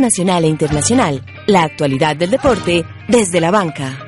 [0.00, 3.98] nacional e internacional, la actualidad del deporte desde la banca.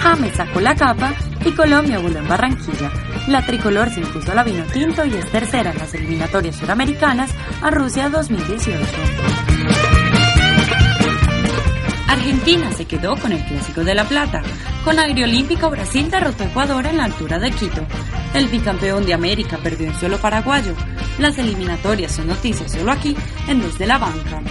[0.00, 1.14] James sacó la capa
[1.44, 2.90] y Colombia voló en Barranquilla.
[3.28, 7.30] La tricolor se impuso a la vino tinto y es tercera en las eliminatorias suramericanas
[7.62, 8.80] a Rusia 2018.
[12.06, 14.42] Argentina se quedó con el Clásico de la Plata.
[14.84, 17.86] Con Agriolímpico Brasil derrotó a Ecuador en la altura de Quito.
[18.34, 20.74] El bicampeón de América perdió en suelo paraguayo.
[21.18, 23.16] Las eliminatorias son noticias solo aquí,
[23.46, 24.42] en Desde la Banca.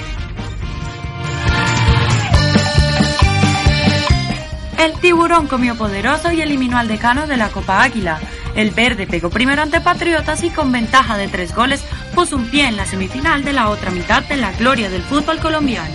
[4.80, 8.20] El tiburón comió poderoso y eliminó al decano de la Copa Águila.
[8.56, 11.84] El verde pegó primero ante Patriotas y con ventaja de tres goles
[12.16, 15.40] puso un pie en la semifinal de la otra mitad de la gloria del fútbol
[15.40, 15.94] colombiano.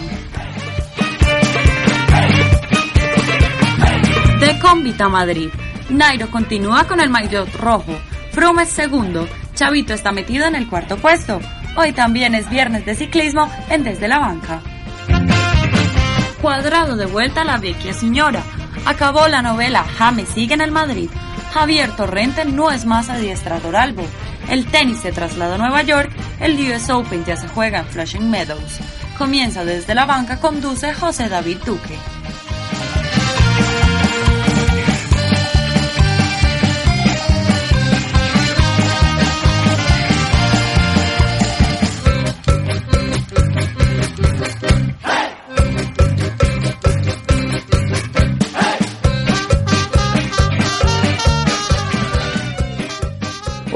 [4.41, 5.49] De Convita Madrid.
[5.89, 7.99] Nairo continúa con el maillot rojo.
[8.33, 9.27] Froome es segundo.
[9.55, 11.41] Chavito está metido en el cuarto puesto.
[11.77, 14.61] Hoy también es viernes de ciclismo en Desde la Banca.
[16.43, 18.43] Cuadrado de vuelta a la vieja señora.
[18.85, 21.11] Acabó la novela James sigue en el Madrid.
[21.53, 24.05] Javier Torrente no es más adiestrador albo.
[24.49, 26.11] El tenis se trasladó a Nueva York.
[26.39, 28.79] El US Open ya se juega en Flushing Meadows.
[29.17, 31.99] Comienza desde la banca, conduce José David Duque.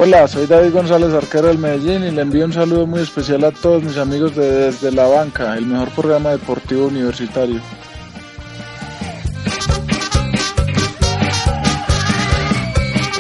[0.05, 3.53] Hola, soy David González, arquero del Medellín, y le envío un saludo muy especial a
[3.53, 7.61] todos mis amigos de Desde la Banca, el mejor programa deportivo universitario.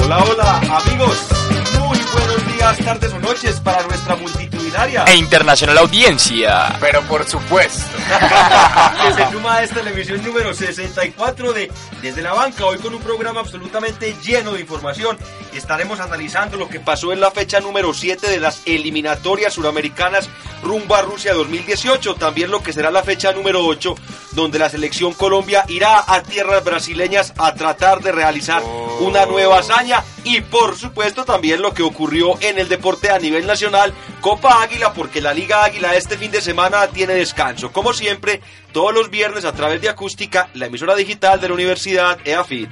[0.04, 1.18] Hola, hola, amigos.
[1.78, 4.16] Muy buenos días, tardes o noches para nuestra
[4.72, 6.76] multitudinaria e internacional audiencia.
[6.80, 7.96] Pero por supuesto.
[9.02, 12.94] que se suma a esta la emisión número 64 de Desde la Banca, hoy con
[12.94, 15.18] un programa absolutamente lleno de información.
[15.52, 20.28] Estaremos analizando lo que pasó en la fecha número 7 de las eliminatorias suramericanas
[20.62, 23.94] rumbo a Rusia 2018, también lo que será la fecha número 8,
[24.32, 28.62] donde la selección Colombia irá a tierras brasileñas a tratar de realizar
[29.00, 33.46] una nueva hazaña y por supuesto también lo que ocurrió en el deporte a nivel
[33.46, 37.72] nacional, Copa Águila, porque la Liga Águila este fin de semana tiene descanso.
[37.72, 38.40] Como siempre,
[38.70, 42.70] todos los viernes a través de Acústica, la emisora digital de la Universidad EAFIT.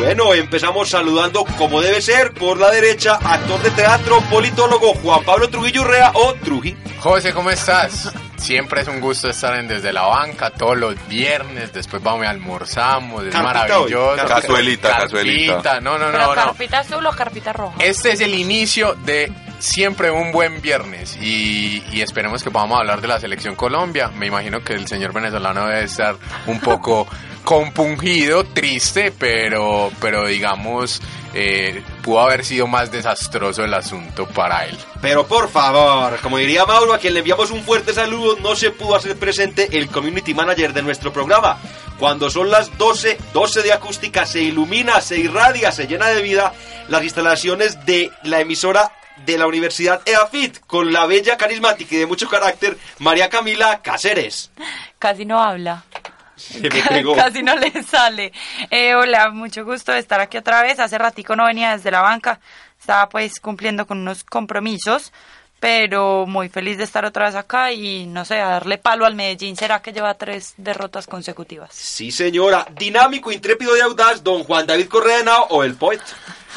[0.00, 5.48] Bueno, empezamos saludando como debe ser por la derecha, actor de teatro, politólogo Juan Pablo
[5.48, 6.76] Trujillo Urrea o Truji.
[7.00, 8.12] José, ¿cómo estás?
[8.36, 11.72] Siempre es un gusto estar en Desde la Banca todos los viernes.
[11.74, 13.24] Después vamos y almorzamos.
[13.24, 14.10] Es Carpita maravilloso.
[14.12, 15.80] hoy, Cazuelita, Carpita, cazuelita.
[15.80, 16.34] No, no, ¿Pero no, no.
[16.34, 17.76] carpita azul o carpita roja?
[17.80, 23.00] Este es el inicio de siempre un buen viernes y, y esperemos que podamos hablar
[23.00, 24.08] de la selección Colombia.
[24.08, 26.16] Me imagino que el señor venezolano debe estar
[26.46, 27.06] un poco
[27.44, 31.00] compungido, triste, pero, pero digamos,
[31.34, 34.76] eh, pudo haber sido más desastroso el asunto para él.
[35.00, 38.70] Pero por favor, como diría Mauro, a quien le enviamos un fuerte saludo, no se
[38.70, 41.58] pudo hacer presente el community manager de nuestro programa.
[41.98, 46.52] Cuando son las 12, 12 de acústica, se ilumina, se irradia, se llena de vida
[46.88, 48.90] las instalaciones de la emisora
[49.24, 54.50] de la Universidad EAFIT con la bella, carismática y de mucho carácter María Camila Cáceres.
[54.98, 55.84] Casi no habla.
[56.36, 57.14] Se me pegó.
[57.16, 58.32] Casi no le sale.
[58.70, 60.78] Eh, hola, mucho gusto de estar aquí otra vez.
[60.80, 62.40] Hace ratico no venía desde la banca.
[62.78, 65.12] Estaba pues cumpliendo con unos compromisos.
[65.60, 69.14] Pero muy feliz de estar otra vez acá y no sé, a darle palo al
[69.14, 69.56] Medellín.
[69.56, 71.74] ¿Será que lleva tres derrotas consecutivas?
[71.74, 72.66] Sí, señora.
[72.76, 76.00] Dinámico, intrépido y audaz, don Juan David Correa o el poet.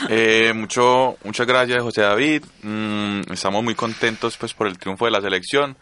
[0.10, 2.44] Eh, mucho, muchas gracias, José David.
[2.62, 5.76] Mm, estamos muy contentos pues por el triunfo de la selección.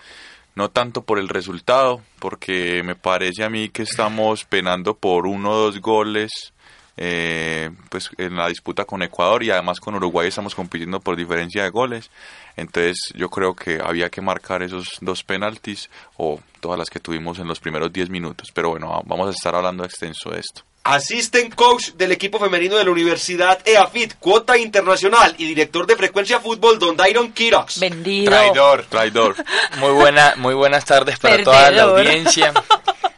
[0.56, 5.52] No tanto por el resultado, porque me parece a mí que estamos penando por uno
[5.52, 6.54] o dos goles
[6.98, 11.64] eh, pues en la disputa con Ecuador y además con Uruguay estamos compitiendo por diferencia
[11.64, 12.10] de goles.
[12.58, 17.40] Entonces yo creo que había que marcar esos dos penaltis o todas las que tuvimos
[17.40, 18.50] en los primeros 10 minutos.
[18.54, 20.64] Pero bueno, vamos a estar hablando extenso de esto.
[20.84, 26.40] Assistant coach del equipo femenino de la Universidad EAFIT, cuota internacional y director de Frecuencia
[26.40, 27.80] Fútbol, don Dairon Kirox.
[27.80, 28.32] Vendido.
[28.32, 28.86] Traidor.
[28.90, 29.36] Traidor.
[29.78, 32.00] Muy, buena, muy buenas tardes para toda la Perdedor.
[32.00, 32.54] audiencia.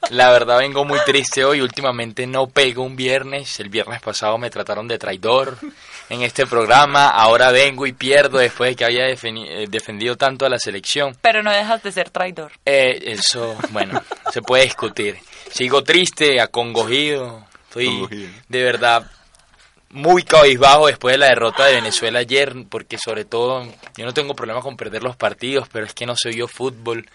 [0.09, 4.49] La verdad vengo muy triste hoy, últimamente no pego un viernes, el viernes pasado me
[4.49, 5.57] trataron de traidor
[6.09, 10.49] en este programa, ahora vengo y pierdo después de que había eh, defendido tanto a
[10.49, 11.15] la selección.
[11.21, 12.51] Pero no dejas de ser traidor.
[12.65, 14.01] Eh, eso, bueno,
[14.31, 15.17] se puede discutir.
[15.49, 19.09] Sigo triste, acongojido, estoy de verdad
[19.93, 23.63] muy cabizbajo después de la derrota de Venezuela ayer, porque sobre todo
[23.95, 27.07] yo no tengo problema con perder los partidos, pero es que no se vio fútbol,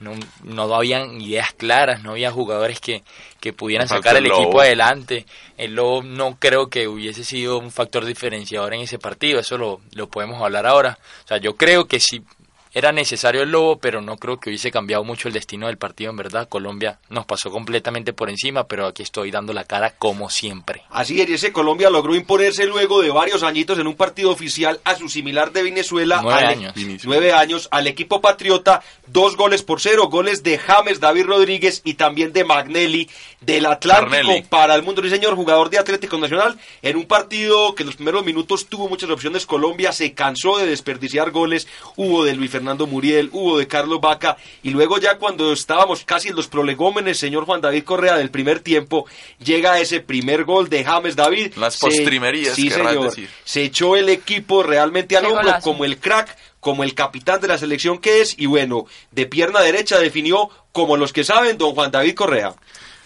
[0.00, 0.12] no,
[0.44, 3.02] no habían ideas claras, no había jugadores que,
[3.38, 5.26] que pudieran sacar el, equipo adelante.
[5.58, 9.80] El Lobo no creo que hubiese sido un factor diferenciador en ese partido, eso lo,
[9.94, 10.98] lo podemos hablar ahora.
[11.24, 12.22] O sea, yo creo que si
[12.72, 16.10] era necesario el lobo, pero no creo que hubiese cambiado mucho el destino del partido,
[16.10, 16.48] en verdad.
[16.48, 20.82] Colombia nos pasó completamente por encima, pero aquí estoy dando la cara como siempre.
[20.90, 24.94] Así es, ese Colombia logró imponerse luego de varios añitos en un partido oficial a
[24.94, 26.20] su similar de Venezuela.
[26.22, 26.74] Nueve años.
[27.04, 31.94] Nueve años al equipo patriota, dos goles por cero, goles de James David Rodríguez y
[31.94, 33.08] también de Magnelli
[33.40, 37.86] del Atlántico para el mundo, señor, jugador de Atlético Nacional, en un partido que en
[37.86, 39.46] los primeros minutos tuvo muchas opciones.
[39.46, 41.66] Colombia se cansó de desperdiciar goles,
[41.96, 46.28] hubo de Luis Fernando Muriel, hubo de Carlos Vaca, y luego ya cuando estábamos casi
[46.28, 49.06] en los prolegómenes, señor Juan David Correa, del primer tiempo,
[49.42, 51.54] llega ese primer gol de James David.
[51.56, 53.12] Las postrimerías, sí, señor,
[53.44, 57.56] Se echó el equipo realmente al hombro como el crack como el capitán de la
[57.56, 61.90] selección que es y bueno, de pierna derecha definió como los que saben don Juan
[61.90, 62.54] David Correa.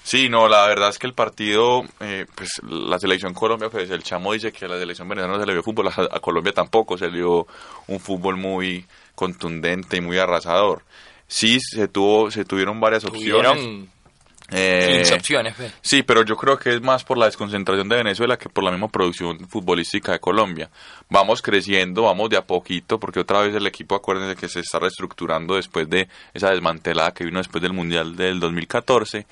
[0.05, 4.03] Sí, no, la verdad es que el partido, eh, pues la selección Colombia, pues el
[4.03, 6.99] chamo dice que a la selección venezolana no se le vio fútbol, a, Colombia tampoco
[6.99, 7.47] se le dio
[7.87, 8.85] un fútbol muy
[9.15, 10.83] contundente y muy arrasador.
[11.27, 13.89] Sí, se tuvo, se tuvieron varias opciones.
[14.51, 15.55] Eh, opciones.
[15.81, 18.71] Sí, pero yo creo que es más por la desconcentración de Venezuela que por la
[18.71, 20.71] misma producción futbolística de Colombia.
[21.09, 24.79] Vamos creciendo, vamos de a poquito, porque otra vez el equipo, acuérdense que se está
[24.79, 29.27] reestructurando después de esa desmantelada que vino después del Mundial del 2014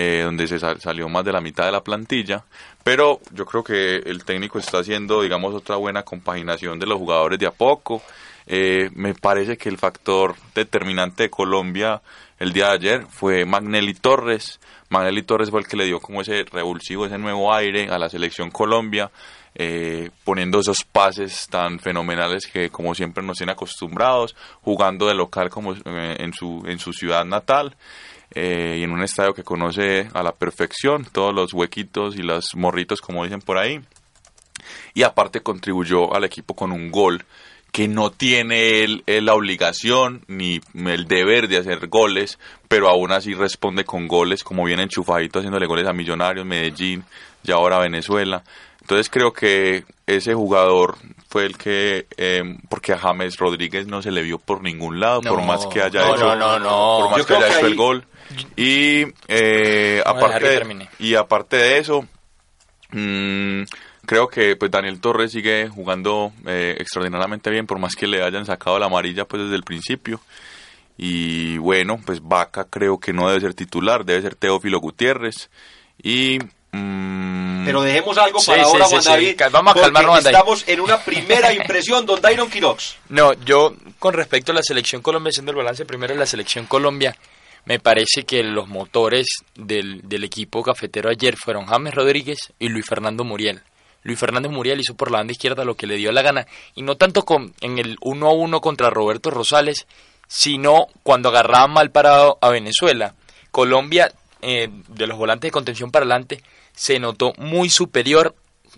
[0.00, 2.44] eh, donde se salió más de la mitad de la plantilla,
[2.84, 7.38] pero yo creo que el técnico está haciendo, digamos, otra buena compaginación de los jugadores
[7.38, 8.00] de a poco.
[8.46, 12.00] Eh, me parece que el factor determinante de Colombia
[12.38, 14.60] el día de ayer fue Magnelli Torres.
[14.90, 18.08] Magnelli Torres fue el que le dio como ese revulsivo, ese nuevo aire a la
[18.08, 19.10] selección Colombia,
[19.54, 25.50] eh, poniendo esos pases tan fenomenales que como siempre nos tienen acostumbrados, jugando de local
[25.50, 27.76] como en su, en su ciudad natal.
[28.34, 32.54] Eh, y en un estadio que conoce a la perfección todos los huequitos y los
[32.54, 33.80] morritos, como dicen por ahí.
[34.94, 37.24] Y aparte contribuyó al equipo con un gol
[37.72, 42.38] que no tiene él, la obligación ni el deber de hacer goles,
[42.68, 47.04] pero aún así responde con goles, como viene enchufadito haciéndole goles a Millonarios, Medellín
[47.44, 48.42] y ahora Venezuela.
[48.80, 50.96] Entonces creo que ese jugador
[51.28, 55.20] fue el que, eh, porque a James Rodríguez no se le vio por ningún lado,
[55.20, 58.06] por más que haya hecho, por más que haya hecho el gol.
[58.56, 62.06] Y eh, aparte de, y aparte de eso,
[62.92, 63.62] mmm,
[64.08, 68.46] creo que pues Daniel Torres sigue jugando eh, extraordinariamente bien, por más que le hayan
[68.46, 70.20] sacado la amarilla pues desde el principio.
[70.96, 75.50] Y bueno, pues Vaca creo que no debe ser titular, debe ser Teófilo Gutiérrez.
[76.02, 76.38] Y
[76.72, 79.40] mm, pero dejemos algo para ahora, Juan David.
[79.52, 82.96] Vamos a calmarnos, Estamos en una primera impresión, don Dairon Quirox.
[83.10, 86.64] No, yo con respecto a la selección Colombia, haciendo el balance primero de la selección
[86.64, 87.14] Colombia,
[87.66, 92.86] me parece que los motores del, del equipo cafetero ayer fueron James Rodríguez y Luis
[92.86, 93.60] Fernando Muriel.
[94.02, 96.82] Luis Fernando Muriel hizo por la banda izquierda lo que le dio la gana, y
[96.82, 99.86] no tanto con, en el 1 a 1 contra Roberto Rosales,
[100.26, 103.14] sino cuando agarraba mal parado a Venezuela.
[103.50, 104.12] Colombia,
[104.42, 106.42] eh, de los volantes de contención para adelante,
[106.74, 108.34] se notó muy superior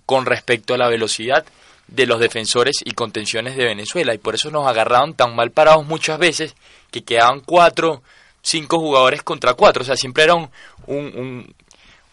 [0.07, 1.45] con respecto a la velocidad
[1.89, 5.85] de los defensores y contenciones de Venezuela, y por eso nos agarraron tan mal parados
[5.87, 6.55] muchas veces
[6.91, 8.03] que quedaban cuatro
[8.43, 9.83] cinco jugadores contra cuatro.
[9.83, 10.51] O sea, siempre era un,
[10.87, 11.55] un,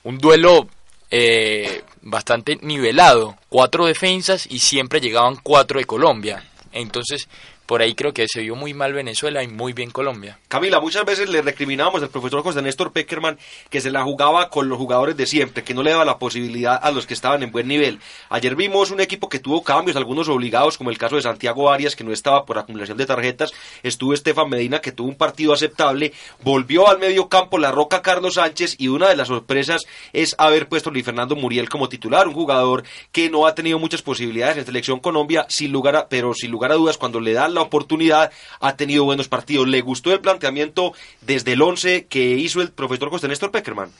[0.03, 0.67] un, duelo
[1.09, 3.37] eh, bastante nivelado.
[3.49, 6.43] Cuatro defensas y siempre llegaban cuatro de Colombia.
[6.71, 7.27] Entonces,
[7.67, 10.39] por ahí creo que se vio muy mal Venezuela y muy bien Colombia.
[10.47, 13.37] Camila, muchas veces le recriminamos al profesor José Néstor Peckerman
[13.69, 16.79] que se la jugaba con los jugadores de siempre, que no le daba la posibilidad
[16.81, 17.99] a los que estaban en buen nivel.
[18.29, 21.97] Ayer vimos un equipo que tuvo cambios, algunos obligados, como el caso de Santiago Arias,
[21.97, 23.51] que no estaba por acumulación de tarjetas.
[23.83, 26.13] Estuvo Estefan Medina, que tuvo un partido aceptable.
[26.43, 30.69] Volvió al medio campo la Roca Carlos Sánchez y una de las sorpresas es haber
[30.69, 34.55] puesto a Luis Fernando Muriel como titular, un jugador que no ha tenido muchas posibilidades
[34.55, 37.63] en selección Colombia, sin lugar a, pero sin lugar a dudas, cuando le dan la
[37.63, 39.67] oportunidad, ha tenido buenos partidos.
[39.67, 43.91] ¿Le gustó el planteamiento desde el 11 que hizo el profesor José Néstor Peckerman?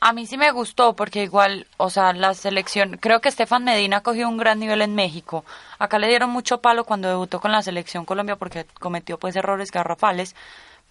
[0.00, 4.02] A mí sí me gustó porque igual, o sea, la selección, creo que Estefan Medina
[4.02, 5.44] cogió un gran nivel en México.
[5.78, 9.70] Acá le dieron mucho palo cuando debutó con la selección Colombia porque cometió pues errores
[9.70, 10.34] garrafales,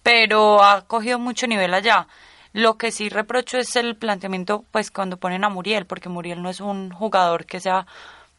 [0.02, 2.08] pero ha cogido mucho nivel allá.
[2.52, 6.50] Lo que sí reprocho es el planteamiento pues cuando ponen a Muriel, porque Muriel no
[6.50, 7.86] es un jugador que sea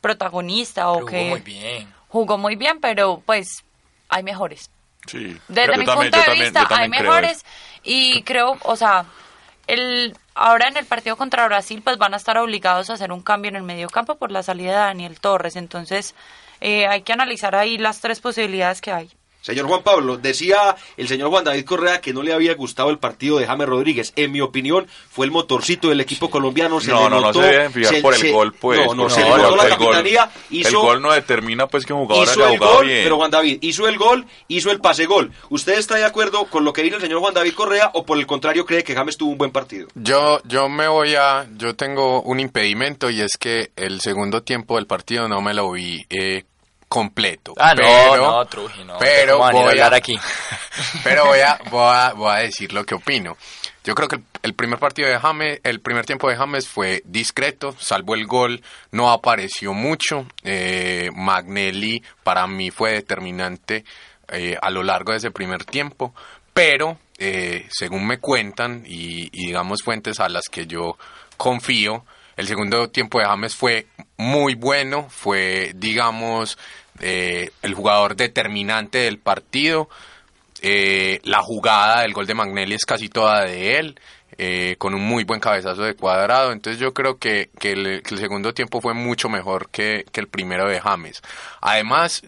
[0.01, 1.93] protagonista o que jugó muy bien.
[2.07, 3.64] Jugó muy bien, pero pues
[4.09, 4.69] hay mejores.
[5.07, 5.37] Sí.
[5.47, 7.45] Desde mi punto de vista hay mejores
[7.83, 9.05] y creo, o sea,
[9.67, 13.21] el ahora en el partido contra Brasil pues van a estar obligados a hacer un
[13.21, 15.55] cambio en el medio campo por la salida de Daniel Torres.
[15.55, 16.15] Entonces
[16.61, 19.09] eh, hay que analizar ahí las tres posibilidades que hay.
[19.45, 22.97] Señor Juan Pablo, decía el señor Juan David Correa que no le había gustado el
[22.97, 24.11] partido de James Rodríguez.
[24.15, 26.79] En mi opinión, fue el motorcito del equipo colombiano.
[26.81, 28.79] Se no, le no, no se debe fijar se- por el se- gol, pues.
[28.87, 30.29] No, no, se le el notó gol- la gol- capitanía.
[30.49, 33.03] El hizo, gol no determina pues que un jugador hizo haya el jugado gol, bien.
[33.03, 35.31] pero Juan David hizo el gol, hizo el pase gol.
[35.49, 38.17] ¿Usted está de acuerdo con lo que dice el señor Juan David Correa o por
[38.17, 39.87] el contrario cree que James tuvo un buen partido?
[39.93, 44.77] Yo, yo me voy a, yo tengo un impedimento y es que el segundo tiempo
[44.77, 46.45] del partido no me lo vi eh,
[46.87, 47.53] completo.
[47.57, 48.97] Ah, no, pero, no, Truji, no.
[48.99, 50.15] Pero ¿Cómo van a ir a voy a hablar aquí?
[51.03, 53.37] Pero voy a, voy a, voy a decir lo que opino.
[53.83, 57.01] Yo creo que el, el primer partido de James, el primer tiempo de James fue
[57.05, 58.61] discreto, salvo el gol,
[58.91, 60.25] no apareció mucho.
[60.43, 63.85] Eh, Magnelli para mí fue determinante
[64.29, 66.13] eh, a lo largo de ese primer tiempo,
[66.53, 70.97] pero eh, según me cuentan y, y digamos fuentes a las que yo
[71.37, 72.05] confío,
[72.37, 73.87] el segundo tiempo de James fue
[74.17, 76.57] muy bueno, fue digamos
[76.99, 79.89] eh, el jugador determinante del partido.
[80.61, 83.99] Eh, la jugada del gol de Magnelli es casi toda de él,
[84.37, 86.51] eh, con un muy buen cabezazo de cuadrado.
[86.51, 90.69] Entonces yo creo que, que el, segundo tiempo fue mucho mejor que, que el primero
[90.69, 91.21] de James.
[91.61, 92.23] Además,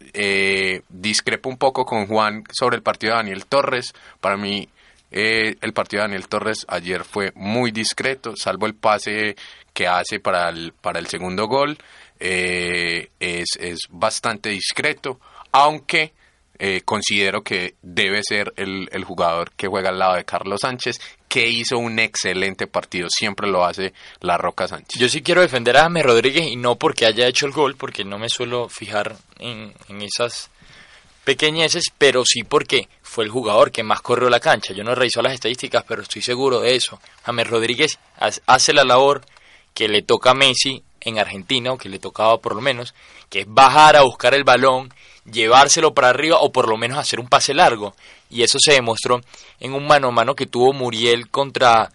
[0.90, 3.94] discrepo un poco con Juan sobre el partido de Daniel Torres.
[4.20, 4.68] Para mí,
[5.10, 9.38] el partido de Daniel Torres ayer fue muy discreto, salvo el pase
[9.78, 11.78] que hace para el, para el segundo gol.
[12.20, 15.20] eh, es, es bastante discreto,
[15.52, 16.14] aunque
[16.58, 21.00] eh, considero que debe ser el, el jugador que juega al lado de Carlos Sánchez,
[21.30, 23.08] que hizo un excelente partido.
[23.12, 25.00] Siempre lo hace la Roca Sánchez.
[25.00, 28.04] Yo sí quiero defender a James Rodríguez y no porque haya hecho el gol, porque
[28.04, 30.50] no me suelo fijar en, en esas
[31.24, 34.74] pequeñeces, pero sí porque fue el jugador que más corrió la cancha.
[34.74, 37.00] Yo no he revisado las estadísticas, pero estoy seguro de eso.
[37.24, 39.22] James Rodríguez ha- hace la labor
[39.78, 42.96] que le toca a Messi en Argentina, o que le tocaba por lo menos,
[43.30, 44.92] que es bajar a buscar el balón,
[45.32, 47.94] llevárselo para arriba o por lo menos hacer un pase largo.
[48.28, 49.22] Y eso se demostró
[49.60, 51.92] en un mano a mano que tuvo Muriel contra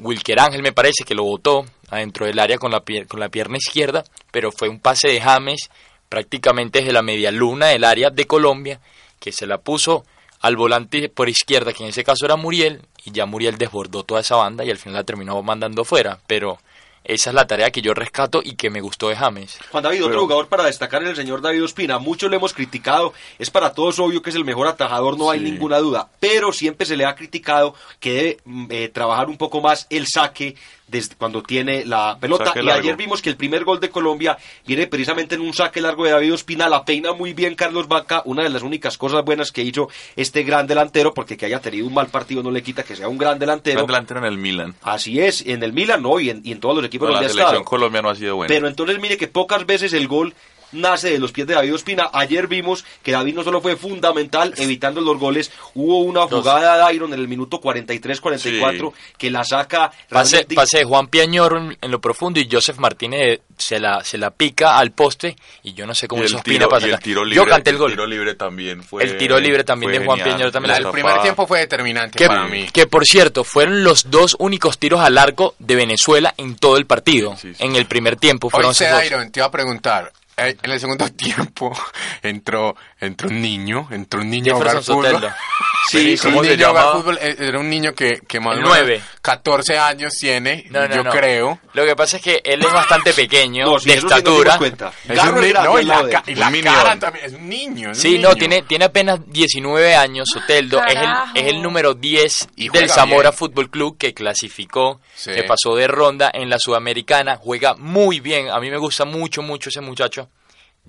[0.00, 3.58] Wilker Ángel, me parece, que lo botó adentro del área con la, con la pierna
[3.58, 4.02] izquierda,
[4.32, 5.70] pero fue un pase de James
[6.08, 8.80] prácticamente desde la media luna del área de Colombia,
[9.20, 10.04] que se la puso
[10.40, 14.20] al volante por izquierda, que en ese caso era Muriel, y ya Muriel desbordó toda
[14.20, 16.58] esa banda y al final la terminó mandando fuera, pero
[17.04, 19.58] esa es la tarea que yo rescato y que me gustó de James.
[19.70, 21.98] Juan David, otro Pero- jugador para destacar es el señor David Ospina.
[21.98, 25.40] Muchos lo hemos criticado, es para todos obvio que es el mejor atajador, no hay
[25.40, 29.60] ninguna duda, pero siempre se le ha criticado que debe mm, eh, trabajar un poco
[29.60, 30.56] más el saque
[30.86, 32.46] desde cuando tiene la pelota.
[32.46, 32.82] Saque y largo.
[32.82, 34.36] ayer vimos que el primer gol de Colombia
[34.66, 38.22] viene precisamente en un saque largo de David Ospina, la peina muy bien Carlos Vaca,
[38.24, 41.86] una de las únicas cosas buenas que hizo este gran delantero, porque que haya tenido
[41.86, 43.78] un mal partido no le quita que sea un gran delantero.
[43.78, 44.74] Gran delantero en el Milan.
[44.82, 47.26] Así es, en el Milan no, y en, y en todos los equipos la donde
[47.26, 47.64] ha selección estado.
[47.64, 48.48] Colombia no ha sido buena.
[48.48, 50.34] Pero entonces mire que pocas veces el gol
[50.74, 52.10] nace de los pies de David Ospina.
[52.12, 56.94] Ayer vimos que David no solo fue fundamental evitando los goles, hubo una jugada de
[56.94, 62.00] Iron en el minuto 43-44 que la saca Pase, pase de Juan Piañor en, lo
[62.00, 66.06] profundo y Joseph Martínez se la, se la pica al poste y yo no sé
[66.06, 67.80] Y cómo el hizo tiro, Ospina para y el tiro libre, Yo canté el el
[67.80, 67.90] gol.
[67.92, 70.36] tiro libre también fue El tiro libre también de Juan genial.
[70.36, 72.66] Piañor también el primer tiempo fue determinante Que, para mí.
[72.72, 76.86] que por cierto, fueron los dos únicos tiros al arco de Venezuela en todo el
[76.86, 77.36] partido.
[77.36, 77.64] Sí, sí.
[77.64, 79.04] En el primer tiempo fueron esos dos.
[79.04, 80.12] Iron, te iba a preguntar.
[80.36, 81.76] Eh, en el segundo tiempo
[82.22, 85.28] entró, entró un niño, entró un niño a jugar fútbol.
[85.86, 86.92] Sí, ¿cómo un se niño llama?
[86.92, 89.02] fútbol, eh, era un niño que, que más o menos nueve.
[89.20, 91.10] 14 años tiene, No, no, yo no.
[91.10, 91.60] creo.
[91.74, 94.56] Lo que pasa es que él es bastante pequeño, No, de dimos estatura.
[94.56, 94.90] cuenta.
[95.06, 97.46] Es un es ni- grande no, y la, ca- y Un cara también, es un
[97.50, 97.90] niño.
[97.90, 98.34] es un Sí, no, niño.
[98.36, 100.82] tiene, tiene apenas 19 años, Soteldo.
[100.86, 103.38] Es el, es el número 10 Y del Zamora bien.
[103.38, 105.32] Fútbol Club que clasificó, Sí.
[105.34, 107.36] que pasó de ronda en la Sudamericana.
[107.36, 108.48] Juega muy bien.
[108.48, 110.23] A mí me gusta mucho, mucho ese muchacho.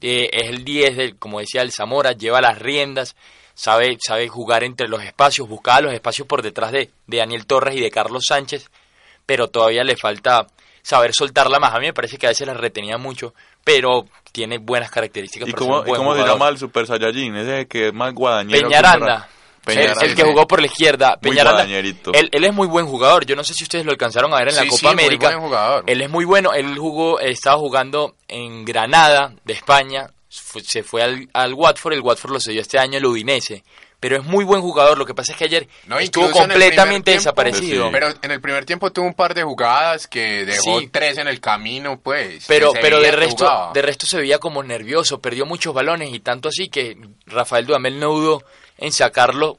[0.02, 2.12] Eh, es el 10 del, como decía, el Zamora.
[2.12, 3.16] Lleva las riendas.
[3.54, 7.75] Sabe, sabe jugar entre los espacios, buscaba los espacios por detrás de, de Daniel Torres
[7.75, 8.70] y de Carlos Sánchez.
[9.25, 10.48] Pero todavía le falta
[10.82, 11.74] saber soltarla más.
[11.74, 13.34] A mí me parece que a veces la retenía mucho,
[13.64, 15.50] pero tiene buenas características.
[15.50, 17.36] ¿Y para ser cómo, un y buen cómo se llama el Super Saiyajin?
[17.38, 18.68] Ese que es más guadañero.
[18.68, 19.30] Peñaranda.
[19.65, 21.17] Peñaranda, El, el que jugó por la izquierda.
[21.19, 21.63] Peñaranda.
[21.63, 23.25] Él, él es muy buen jugador.
[23.25, 25.27] Yo no sé si ustedes lo alcanzaron a ver en la Copa sí, muy América.
[25.29, 25.84] buen jugador.
[25.88, 26.53] Él es muy bueno.
[26.53, 30.10] Él jugó, estaba jugando en Granada, de España.
[30.29, 31.93] Se fue al, al Watford.
[31.93, 33.63] El Watford lo cedió este año el Udinese.
[33.98, 34.98] Pero es muy buen jugador.
[35.00, 37.89] Lo que pasa es que ayer No, estuvo completamente tiempo, desaparecido.
[37.91, 40.89] Pero en el primer tiempo tuvo un par de jugadas que dejó Sí.
[40.91, 42.43] tres en el camino, pues.
[42.48, 43.72] Pero, pero de resto, jugaba.
[43.74, 47.98] de resto se veía como nervioso, perdió muchos balones y tanto así que Rafael Dudamel
[48.00, 48.43] no dudó
[48.77, 49.58] en sacarlo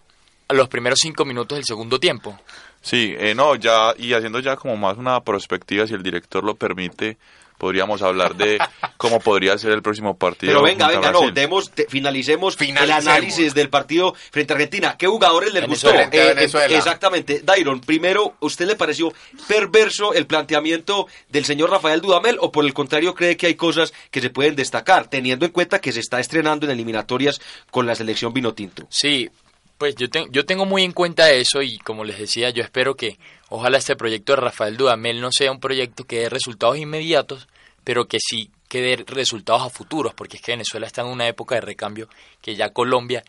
[0.48, 2.38] a los primeros cinco minutos del segundo tiempo.
[2.80, 6.54] Sí, eh, no, ya, y haciendo ya como más una perspectiva, si el director lo
[6.54, 7.16] permite,
[7.58, 8.58] podríamos hablar de
[8.96, 10.52] cómo podría ser el próximo partido.
[10.52, 11.34] Pero venga, venga, no, Brasil.
[11.34, 14.96] demos, te- finalicemos, el análisis del partido frente a Argentina.
[14.98, 15.92] ¿Qué jugadores les gustó?
[15.92, 16.30] Venezuela.
[16.30, 16.76] A Venezuela.
[16.76, 17.40] exactamente.
[17.44, 19.12] Dairon, primero, ¿usted le pareció
[19.48, 23.92] perverso el planteamiento del señor Rafael Dudamel o por el contrario cree que hay cosas
[24.10, 27.94] que se pueden destacar, teniendo en cuenta que se está estrenando en eliminatorias con la
[27.94, 28.86] selección Vinotinto?
[28.90, 29.30] Sí,
[29.78, 33.18] pues yo, yo tengo muy en cuenta eso y como les decía, yo espero que
[33.48, 37.48] ojalá este proyecto de Rafael Dudamel no sea un proyecto que dé resultados inmediatos,
[37.84, 41.28] pero que sí que dé resultados a futuros, porque es que Venezuela está en una
[41.28, 42.08] época de recambio
[42.40, 43.22] que ya Colombia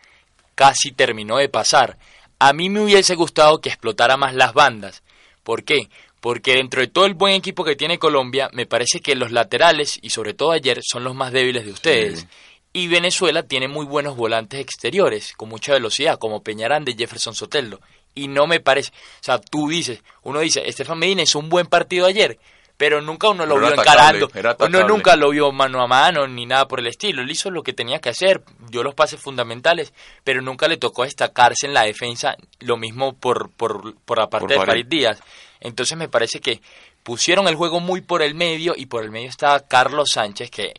[0.56, 1.98] casi terminó de pasar.
[2.40, 5.04] A mí me hubiese gustado que explotara más las bandas.
[5.44, 5.90] ¿Por qué?
[6.20, 10.00] Porque dentro de todo el buen equipo que tiene Colombia, me parece que los laterales,
[10.02, 12.28] y sobre todo ayer, son los más débiles de ustedes.
[12.74, 17.80] Y Venezuela tiene muy buenos volantes exteriores, con mucha velocidad, como Peñaranda y Jefferson Soteldo.
[18.14, 21.68] Y no me parece, o sea, tú dices, uno dice, Estefan Medina hizo un buen
[21.68, 22.40] partido ayer,
[22.78, 26.28] pero nunca uno lo Pero vio atacable, encarando, uno nunca lo vio mano a mano
[26.28, 27.24] ni nada por el estilo.
[27.24, 29.94] Él hizo lo que tenía que hacer, dio los pases fundamentales,
[30.24, 34.56] pero nunca le tocó destacarse en la defensa, lo mismo por, por, por la parte
[34.56, 34.66] Por de.
[34.66, 35.20] Farid Díaz.
[35.60, 36.62] Entonces me parece que
[37.02, 40.74] pusieron el juego muy por el medio y por el medio estaba Carlos Sánchez, que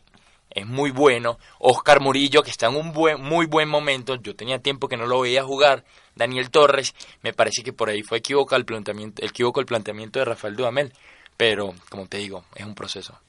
[0.59, 4.59] es muy bueno, Oscar Murillo, que está en un buen, muy buen momento, yo tenía
[4.59, 5.83] tiempo que no lo veía jugar,
[6.15, 10.25] Daniel Torres, me parece que por ahí fue equivocado el planteamiento, equivocado el planteamiento de
[10.25, 10.93] Rafael Dudamel,
[11.37, 13.19] pero como te digo, es un proceso.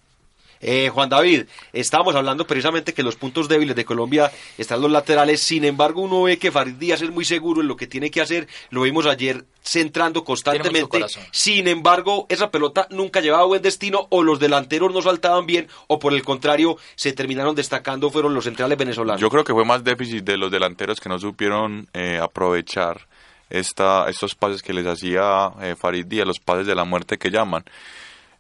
[0.61, 5.41] Eh, Juan David, estábamos hablando precisamente que los puntos débiles de Colombia están los laterales,
[5.41, 8.21] sin embargo uno ve que Farid Díaz es muy seguro en lo que tiene que
[8.21, 14.23] hacer, lo vimos ayer centrando constantemente, sin embargo esa pelota nunca llevaba buen destino o
[14.23, 18.77] los delanteros no saltaban bien o por el contrario se terminaron destacando fueron los centrales
[18.77, 19.21] venezolanos.
[19.21, 23.07] Yo creo que fue más déficit de los delanteros que no supieron eh, aprovechar
[23.49, 27.31] esta, estos pases que les hacía eh, Farid Díaz, los pases de la muerte que
[27.31, 27.65] llaman.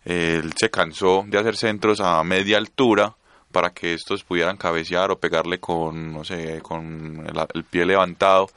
[0.04, 3.15] Él se cansó de hacer centros a media altura
[3.52, 8.49] para que estos pudieran cabecear o pegarle con, no sé, con el, pie levantado.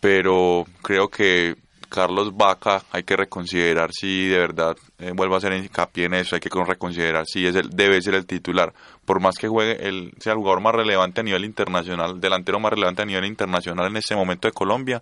[0.00, 1.56] Pero creo que
[1.88, 6.34] Carlos Vaca hay que reconsiderar si de verdad eh, vuelve a hacer hincapié en eso,
[6.34, 9.88] hay que con- reconsiderar si es el, debe ser el titular, por más que juegue
[9.88, 13.86] el, sea el jugador más relevante a nivel internacional, delantero más relevante a nivel internacional
[13.86, 15.00] en este momento de Colombia,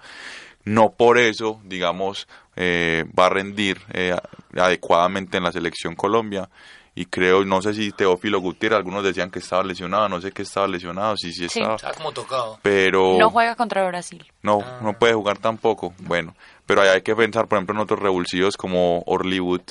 [0.64, 4.16] no por eso, digamos, eh, va a rendir eh,
[4.56, 6.48] adecuadamente en la selección Colombia.
[6.96, 10.42] Y creo, no sé si Teófilo Gutiérrez, algunos decían que estaba lesionado, no sé que
[10.42, 11.58] estaba lesionado, sí, sí Sí.
[11.58, 12.60] estaba, Estaba como tocado.
[12.62, 14.24] pero No juega contra Brasil.
[14.42, 14.78] no, Ah.
[14.80, 15.92] no puede jugar tampoco.
[15.98, 19.62] Bueno, pero hay que pensar, por ejemplo, en otros revulsivos como Orlywood,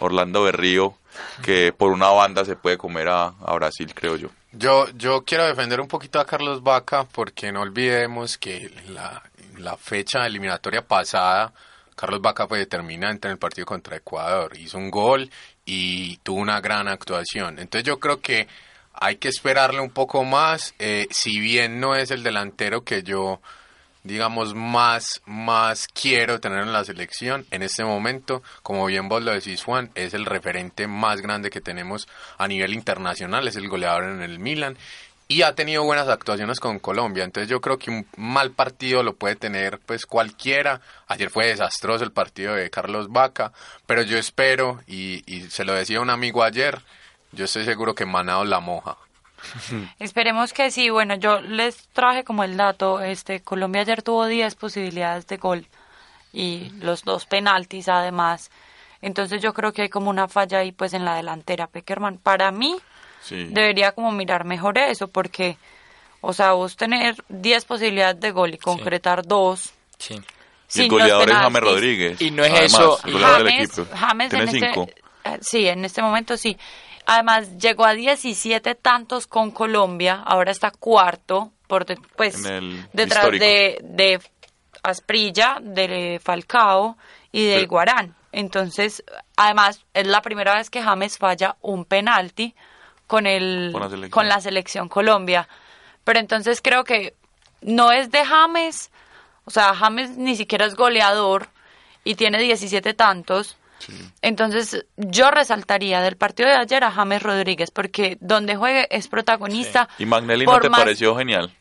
[0.00, 0.94] Orlando Berrío,
[1.42, 4.28] que por una banda se puede comer a, Brasil, creo yo.
[4.52, 9.22] Yo, yo quiero defender un poquito a Carlos Vaca porque no olvidemos que la,
[9.58, 11.52] la fecha eliminatoria pasada,
[11.96, 14.56] Carlos Vaca fue determinante en el partido contra Ecuador.
[14.56, 15.30] Hizo un gol
[15.64, 17.58] y tuvo una gran actuación.
[17.58, 18.48] Entonces yo creo que
[18.92, 20.74] hay que esperarle un poco más.
[20.78, 23.40] eh, si bien no es el delantero que yo
[24.04, 28.42] digamos, más, más quiero tener en la selección en este momento.
[28.62, 32.06] Como bien vos lo decís, Juan, es el referente más grande que tenemos
[32.38, 34.76] a nivel internacional, es el goleador en el Milan
[35.26, 37.24] y ha tenido buenas actuaciones con Colombia.
[37.24, 40.80] Entonces yo creo que un mal partido lo puede tener pues cualquiera.
[41.08, 43.52] Ayer fue desastroso el partido de Carlos Vaca,
[43.86, 46.82] pero yo espero, y, y se lo decía un amigo ayer,
[47.32, 48.96] yo estoy seguro que Manao la moja.
[49.98, 50.90] Esperemos que sí.
[50.90, 53.00] Bueno, yo les traje como el dato.
[53.00, 55.66] Este Colombia ayer tuvo 10 posibilidades de gol
[56.32, 58.50] y los dos penaltis además.
[59.02, 61.66] Entonces yo creo que hay como una falla ahí pues en la delantera.
[61.66, 62.76] Peckerman, para mí
[63.22, 63.44] Sí.
[63.50, 65.56] debería como mirar mejor eso porque,
[66.20, 69.72] o sea, vos tener 10 posibilidades de gol y concretar dos.
[69.98, 70.14] Sí.
[70.14, 70.24] Y el
[70.68, 71.42] sin los goleador es penaltis.
[71.54, 72.20] James Rodríguez.
[72.22, 73.96] Y no es Además, eso, el del James, equipo.
[73.96, 74.88] James Tiene en este, cinco.
[75.24, 76.58] eh, sí, en este momento sí.
[77.06, 82.42] Además llegó a 17 tantos con Colombia, ahora está cuarto por de- pues
[82.92, 83.44] detrás histórico.
[83.44, 84.20] de, de
[84.82, 86.96] Asprilla, de Falcao
[87.32, 88.14] y de Pero- Iguarán.
[88.32, 89.04] Entonces,
[89.36, 92.54] además es la primera vez que James falla un penalti
[93.06, 94.10] con el Con la selección.
[94.10, 95.48] con la selección Colombia.
[96.04, 97.14] Pero entonces creo que
[97.60, 98.90] no es de James,
[99.44, 101.48] o sea, James ni siquiera es goleador
[102.02, 103.56] y tiene 17 tantos.
[104.22, 109.88] Entonces, yo resaltaría del partido de ayer a James Rodríguez, porque donde juegue es protagonista.
[109.98, 111.52] ¿Y Magnelli no te más- pareció genial?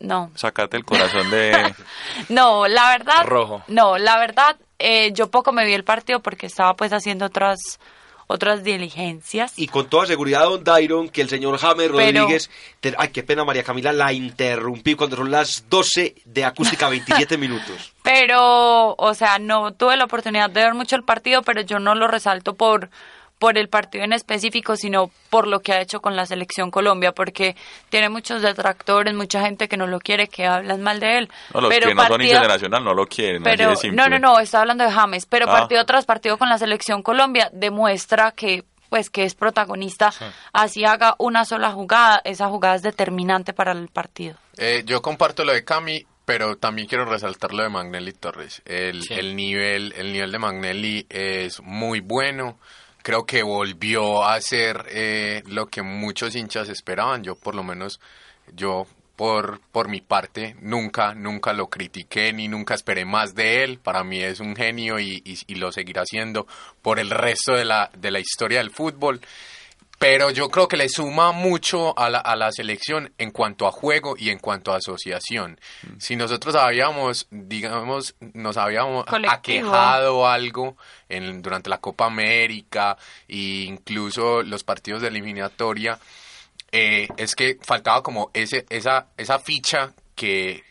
[0.00, 1.74] No, Sacate el corazón de...
[2.28, 3.24] no, la verdad.
[3.24, 3.62] Rojo.
[3.68, 7.78] No, la verdad, eh, yo poco me vi el partido porque estaba pues haciendo otras
[8.32, 9.52] otras diligencias.
[9.58, 12.50] Y con toda seguridad, don Dairon, que el señor James Pero- Rodríguez.
[12.80, 16.88] te- ay, qué pena, María Camila, la interrumpí cuando son las 12 de acústica,
[17.28, 17.92] 27 minutos.
[18.02, 21.94] Pero, o sea, no tuve la oportunidad de ver mucho el partido, pero yo no
[21.94, 22.90] lo resalto por
[23.42, 27.10] por el partido en específico, sino por lo que ha hecho con la selección Colombia,
[27.10, 27.56] porque
[27.88, 31.28] tiene muchos detractores, mucha gente que no lo quiere, que hablan mal de él.
[31.52, 33.42] No, los pero que no son internacional no lo quieren.
[33.44, 35.52] así pero no, no, no, está hablando de James, pero Ah.
[35.58, 40.12] partido tras partido con la selección Colombia demuestra que pues que es protagonista,
[40.52, 44.36] así haga una sola jugada, esa jugada es determinante para el partido.
[44.58, 48.62] Eh, yo comparto lo de Cami, pero también quiero resaltar lo de Magnelli Torres.
[48.66, 49.14] El, Sí.
[49.14, 52.58] el nivel, el nivel de Magnelli es muy bueno.
[53.02, 57.22] Creo que volvió a ser eh, lo que muchos hinchas esperaban.
[57.24, 58.00] Yo, por lo menos,
[58.54, 58.86] yo
[59.16, 63.78] por, por mi parte, nunca, nunca lo critiqué ni nunca esperé más de él.
[63.78, 66.46] Para mí es un genio y, y- y lo seguirá siendo
[66.80, 69.20] por el resto de la, de la historia del fútbol.
[70.02, 73.70] Pero yo creo que le suma mucho a la, a la selección en cuanto a
[73.70, 75.60] juego y en cuanto a asociación.
[75.98, 79.68] Si nosotros habíamos, digamos, nos habíamos Colectivo.
[79.68, 80.76] aquejado algo
[81.08, 82.96] en, durante la Copa América
[83.28, 86.00] e incluso los partidos de eliminatoria,
[86.72, 90.64] eh, es que faltaba como ese, esa, esa ficha que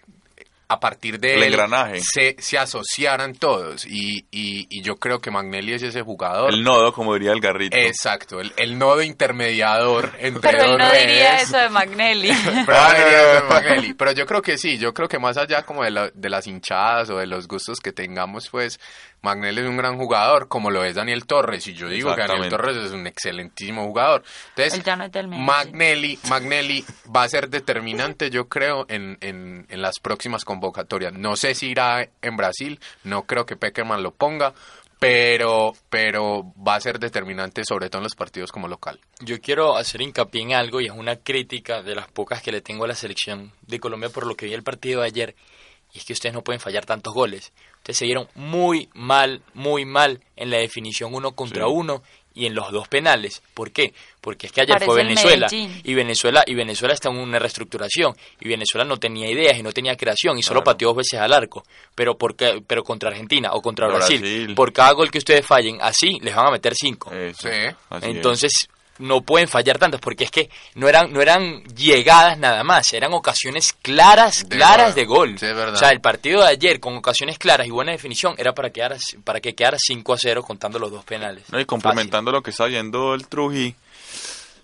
[0.71, 1.99] a partir de El él engranaje.
[2.01, 3.85] se, se asociaran todos.
[3.85, 6.53] Y, y, y yo creo que Magnelli es ese jugador.
[6.53, 7.75] El nodo, como diría el garrito.
[7.77, 12.29] Exacto, el, el nodo intermediador entre Pero él dos no diría eso de Magnelli.
[12.65, 13.93] Pero, no diría eso de Magnelli.
[13.93, 16.47] Pero yo creo que sí, yo creo que más allá como de, la- de las
[16.47, 18.79] hinchadas o de los gustos que tengamos, pues
[19.21, 21.67] Magnelli es un gran jugador, como lo es Daniel Torres.
[21.67, 22.49] Y yo digo que Daniel.
[22.49, 24.23] Torres es un excelentísimo jugador.
[24.55, 24.83] Entonces,
[25.27, 25.37] no.
[25.37, 26.83] Magnelli, Magnelli
[27.15, 31.13] va a ser determinante, yo creo, en, en, en las próximas convocatorias.
[31.13, 34.53] No sé si irá en Brasil, no creo que Peckerman lo ponga,
[35.01, 38.99] pero, pero va a ser determinante, sobre todo en los partidos como local.
[39.19, 42.61] Yo quiero hacer hincapié en algo y es una crítica de las pocas que le
[42.61, 45.35] tengo a la selección de Colombia por lo que vi el partido de ayer.
[45.93, 47.51] Y es que ustedes no pueden fallar tantos goles.
[47.77, 51.71] Ustedes se vieron muy mal, muy mal en la definición uno contra Sí.
[51.73, 52.01] uno
[52.33, 53.41] y en los dos penales.
[53.53, 53.93] ¿Por qué?
[54.21, 57.39] Porque es que ayer Parece fue el Venezuela y Venezuela y Venezuela está en una
[57.39, 60.73] reestructuración y Venezuela no tenía ideas y no tenía creación y solo Claro.
[60.75, 61.63] pateó dos veces al arco.
[61.93, 64.55] Pero porque pero contra Argentina o contra Brasil, Brasil.
[64.55, 67.11] por cada gol que ustedes fallen así les van a meter cinco.
[67.11, 67.53] Eso, Sí.
[67.89, 68.69] así es.
[69.01, 73.13] No pueden fallar tantos porque es que no eran no eran llegadas nada más, eran
[73.13, 74.95] ocasiones claras, De claras gol.
[74.95, 75.39] de gol.
[75.39, 75.75] Sí, es verdad.
[75.75, 78.95] O sea, el partido de ayer con ocasiones claras y buena definición era para quedar
[79.23, 81.43] para que quedara 5 a 0 contando los dos penales.
[81.51, 83.75] No, y complementando lo que está viendo el Truji,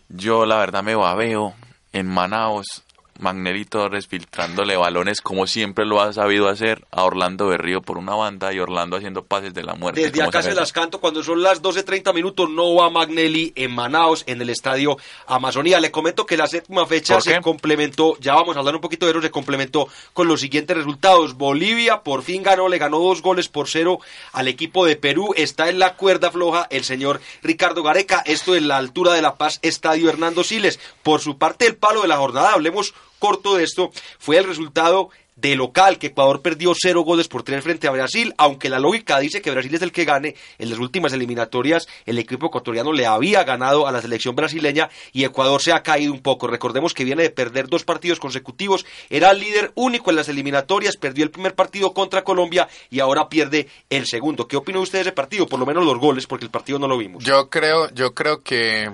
[0.09, 1.53] yo la verdad me babeo
[1.93, 2.83] en Manaos,
[3.19, 8.15] Magnelli Torres filtrándole balones como siempre lo ha sabido hacer a Orlando Berrío por una
[8.15, 10.01] banda y Orlando haciendo pases de la muerte.
[10.01, 12.49] Desde acá se las canto cuando son las 12.30 minutos.
[12.49, 15.79] No va Magnelli en Manaos, en el estadio Amazonía.
[15.79, 19.05] Le comento que la séptima fecha ¿Por se complementó, ya vamos a hablar un poquito
[19.05, 21.35] de eso, se complementó con los siguientes resultados.
[21.35, 23.99] Bolivia por fin ganó, le ganó dos goles por cero
[24.33, 25.33] al equipo de Perú.
[25.35, 28.21] Está en la cuerda floja el señor Ricardo Gareca.
[28.25, 30.79] Esto en la altura de La Paz, estadio Hernando Siles.
[31.03, 35.09] Por su parte, el palo de la jornada, hablemos corto de esto, fue el resultado
[35.37, 39.19] de local, que Ecuador perdió cero goles por tres frente a Brasil, aunque la lógica
[39.19, 43.05] dice que Brasil es el que gane, en las últimas eliminatorias el equipo ecuatoriano le
[43.05, 46.47] había ganado a la selección brasileña y Ecuador se ha caído un poco.
[46.47, 50.97] Recordemos que viene de perder dos partidos consecutivos, era el líder único en las eliminatorias,
[50.97, 54.47] perdió el primer partido contra Colombia y ahora pierde el segundo.
[54.47, 55.45] ¿Qué opina usted de ese partido?
[55.45, 57.23] Por lo menos los goles, porque el partido no lo vimos.
[57.23, 58.89] Yo creo, yo creo que,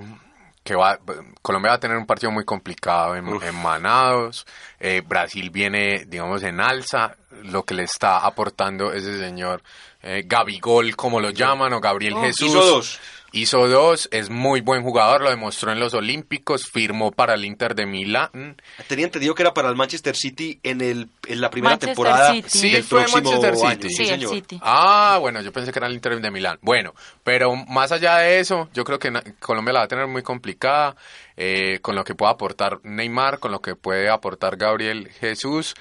[0.64, 0.98] que va,
[1.42, 4.46] Colombia va a tener un partido muy complicado en, en Manados.
[4.80, 7.16] Eh, Brasil viene, digamos, en alza.
[7.42, 9.62] Lo que le está aportando ese señor
[10.02, 12.48] eh, Gabigol, como lo llaman, o Gabriel Jesús.
[12.48, 13.00] hizo dos.
[13.36, 17.74] Hizo dos, es muy buen jugador, lo demostró en los Olímpicos, firmó para el Inter
[17.74, 18.56] de Milán.
[18.86, 22.32] Tenía entendido que era para el Manchester City en, el, en la primera Manchester temporada
[22.32, 22.48] City.
[22.48, 23.72] Sí, del fue próximo Manchester año.
[23.72, 23.88] City.
[23.92, 24.34] Sí, el señor.
[24.36, 24.60] City.
[24.62, 26.60] Ah, bueno, yo pensé que era el Inter de Milán.
[26.62, 26.94] Bueno,
[27.24, 30.94] pero más allá de eso, yo creo que Colombia la va a tener muy complicada
[31.36, 35.74] eh, con lo que pueda aportar Neymar, con lo que puede aportar Gabriel Jesús,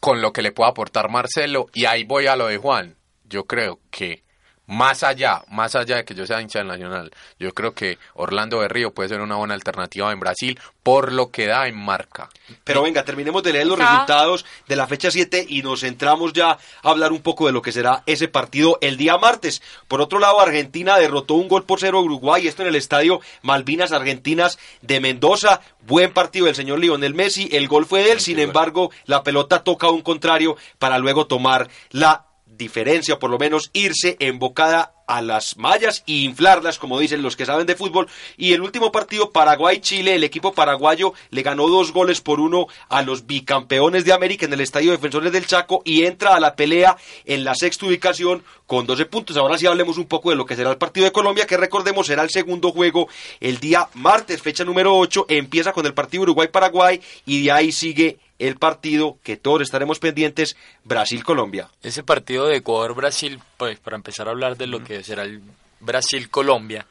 [0.00, 1.66] con lo que le pueda aportar Marcelo.
[1.74, 2.96] Y ahí voy a lo de Juan.
[3.28, 4.23] Yo creo que
[4.66, 8.58] más allá, más allá de que yo sea hincha del Nacional, yo creo que Orlando
[8.58, 12.28] Berrío puede ser una buena alternativa en Brasil por lo que da en marca.
[12.62, 13.90] Pero venga, terminemos de leer los Ah.
[13.90, 17.62] resultados de la fecha 7 y nos centramos ya a hablar un poco de lo
[17.62, 19.62] que será ese partido el día martes.
[19.88, 23.20] Por otro lado, Argentina derrotó un gol por cero a Uruguay, esto en el estadio
[23.42, 25.60] Malvinas Argentinas de Mendoza.
[25.86, 29.62] Buen partido del señor Lionel Messi, el gol fue de él, sin embargo, la pelota
[29.64, 35.22] toca a un contrario para luego tomar la diferencia, por lo menos irse embocada a
[35.22, 38.08] las mallas e inflarlas, como dicen los que saben de fútbol.
[38.36, 43.02] Y el último partido, Paraguay-Chile, el equipo paraguayo le ganó dos goles por uno a
[43.02, 46.96] los bicampeones de América en el Estadio Defensores del Chaco y entra a la pelea
[47.24, 49.36] en la sexta ubicación con 12 puntos.
[49.36, 52.06] Ahora sí hablemos un poco de lo que será el partido de Colombia, que recordemos
[52.06, 53.08] será el segundo juego
[53.40, 55.26] el día martes, fecha número 8.
[55.28, 60.56] Empieza con el partido Uruguay-Paraguay y de ahí sigue el partido que todos estaremos pendientes,
[60.84, 61.68] Brasil-Colombia.
[61.82, 65.42] Ese partido de Ecuador-Brasil, pues para empezar a hablar de lo que será el
[65.80, 66.86] Brasil-Colombia,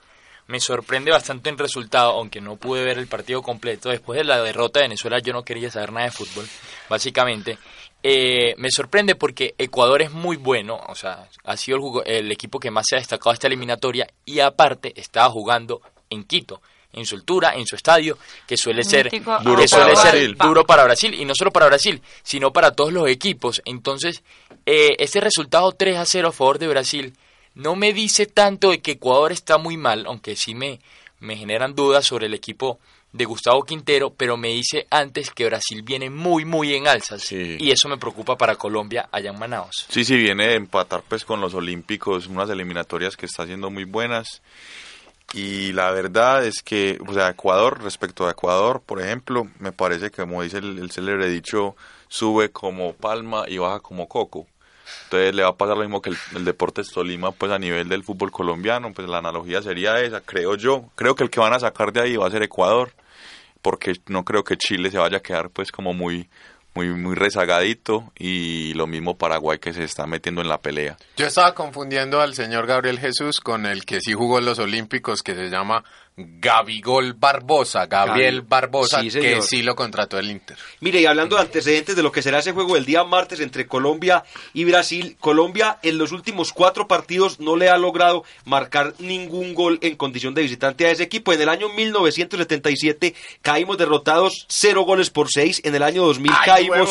[0.48, 3.90] me sorprende bastante el resultado, aunque no pude ver el partido completo.
[3.90, 6.46] Después de la derrota de Venezuela yo no quería saber nada de fútbol,
[6.90, 7.58] básicamente.
[8.02, 12.60] Eh, me sorprende porque Ecuador es muy bueno, o sea, ha sido el, el equipo
[12.60, 16.62] que más se ha destacado esta eliminatoria y aparte estaba jugando en Quito
[16.94, 19.10] en su altura, en su estadio, que suele ser
[19.44, 22.94] duro, que suele ser duro para Brasil, y no solo para Brasil, sino para todos
[22.94, 23.62] los equipos.
[23.66, 24.24] Entonces,
[24.66, 27.14] eh, ese resultado 3 a 0 a favor de Brasil
[27.56, 30.80] no me dice tanto de que Ecuador está muy mal, aunque sí me,
[31.20, 32.80] me generan dudas sobre el equipo
[33.14, 37.32] de Gustavo Quintero, pero me dice antes que Brasil viene muy, muy en alzas.
[37.32, 39.86] Y eso me preocupa para Colombia allá en Manaus.
[39.88, 43.84] Sí, sí, viene de empatar pues con los Olímpicos, unas eliminatorias que está haciendo muy
[43.84, 44.42] buenas.
[45.32, 50.12] Y la verdad es que, o sea, Ecuador, respecto a Ecuador, por ejemplo, me parece
[50.12, 51.76] que, como dice el, el célebre dicho,
[52.08, 54.46] sube como palma y baja como coco.
[55.06, 57.90] Entonces le va a pasar lo mismo que el, el, Deportes Tolima, pues a nivel
[57.90, 60.86] del fútbol colombiano, pues la analogía sería esa, creo yo.
[60.96, 62.92] Creo que el que van a sacar de ahí va a ser Ecuador,
[63.62, 66.30] porque no creo que Chile se vaya a quedar pues como muy
[66.76, 70.98] muy muy rezagadito y lo mismo Paraguay que se está metiendo en la pelea.
[71.18, 75.22] Yo estaba confundiendo al señor Gabriel Jesús con el que sí jugó en los Olímpicos
[75.22, 75.84] que se llama
[76.16, 78.44] Gabigol Barbosa, Gabriel.
[78.44, 80.58] Barbosa, sí, que sí lo contrató el Inter.
[80.80, 83.66] Mire, y hablando de antecedentes de lo que será ese juego el día martes entre
[83.66, 84.24] Colombia
[84.54, 89.80] y Brasil, Colombia en los últimos cuatro partidos no le ha logrado marcar ningún gol
[89.82, 91.34] en condición de visitante a ese equipo.
[91.34, 96.46] En el año 1977 caímos derrotados cero goles por seis, en el año 2000 Ay,
[96.46, 96.90] caímos,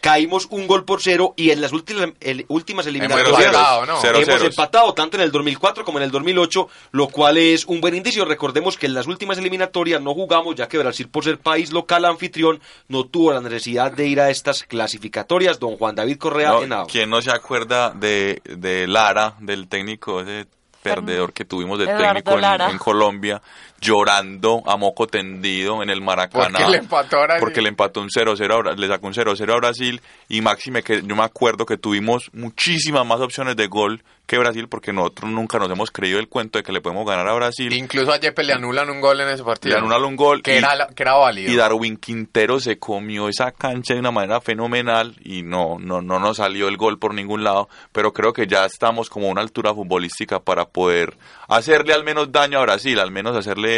[0.00, 3.98] caímos un gol por cero y en las últimas, el, últimas eliminatorias hemos, ¿no?
[4.00, 7.82] cero, hemos empatado tanto en el 2004 como en el 2008, lo cual es un
[7.82, 8.24] buen indicio.
[8.24, 12.04] Recordemos que en las últimas eliminatorias no jugamos, ya que Brasil, por ser país local
[12.04, 15.58] anfitrión, no tuvo la necesidad de ir a estas clasificatorias.
[15.58, 16.86] Don Juan David Correa no, Henao.
[16.86, 20.46] ¿Quién no se acuerda de, de Lara, del técnico ese
[20.82, 23.40] perdedor que tuvimos de técnico en, en, Colombia,
[23.82, 26.58] llorando a moco tendido en el Maracaná.
[26.60, 30.00] Porque le empató, a porque le empató un 0-0, le sacó un 0-0 a Brasil.
[30.28, 34.68] Y máxime que yo me acuerdo que tuvimos muchísimas más opciones de gol que Brasil
[34.68, 37.72] porque nosotros nunca nos hemos creído el cuento de que le podemos ganar a Brasil.
[37.72, 39.74] Incluso a Yepe le anulan un gol en ese partido.
[39.74, 40.42] Le anulan un gol.
[40.42, 41.52] Que, y, era, que era válido.
[41.52, 46.18] Y Darwin Quintero se comió esa cancha de una manera fenomenal y no, no, no
[46.18, 47.68] nos salió el gol por ningún lado.
[47.90, 51.16] Pero creo que ya estamos como a una altura futbolística para poder
[51.48, 53.71] hacerle al menos daño a Brasil, al menos hacerle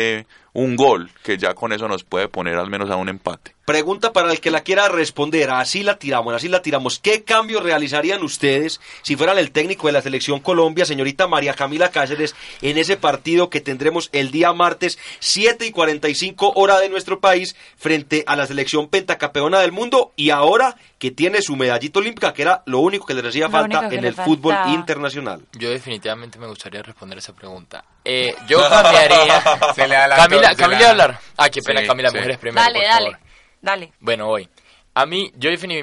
[0.52, 3.53] un gol, que ya con eso nos puede poner al menos a un empate.
[3.64, 6.98] Pregunta para el que la quiera responder, así la tiramos, así la tiramos.
[6.98, 11.90] ¿Qué cambio realizarían ustedes si fueran el técnico de la selección Colombia, señorita María Camila
[11.90, 17.20] Cáceres, en ese partido que tendremos el día martes, 7 y 45 hora de nuestro
[17.20, 22.32] país, frente a la selección pentacampeona del mundo y ahora que tiene su medallita olímpica,
[22.34, 25.40] que era lo único que le hacía falta en el fútbol internacional?
[25.52, 27.84] Yo definitivamente me gustaría responder esa pregunta.
[28.04, 29.42] Eh, yo cambiaría...
[29.74, 31.18] Se le Camila, Camila hablar.
[31.36, 32.16] Ah, qué pena, sí, Camila, sí.
[32.16, 33.23] mujeres primero, Dale, por dale, favor.
[33.64, 33.92] Dale.
[34.00, 34.48] Bueno, hoy.
[34.94, 35.82] A mí, yo defini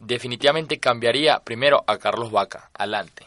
[0.00, 3.24] definitivamente cambiaría primero a Carlos Vaca, adelante.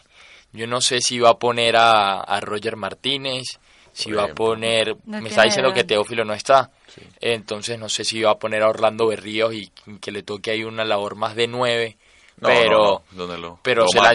[0.53, 3.43] Yo no sé si va a poner a, a Roger Martínez,
[3.95, 4.95] si va a poner...
[5.05, 5.77] No me está diciendo edad.
[5.77, 6.69] que Teófilo no está.
[7.21, 10.63] Entonces no sé si va a poner a Orlando Berríos y que le toque ahí
[10.63, 11.97] una labor más de nueve.
[12.37, 14.13] No, pero no, no, donde lo, pero lo se, ponga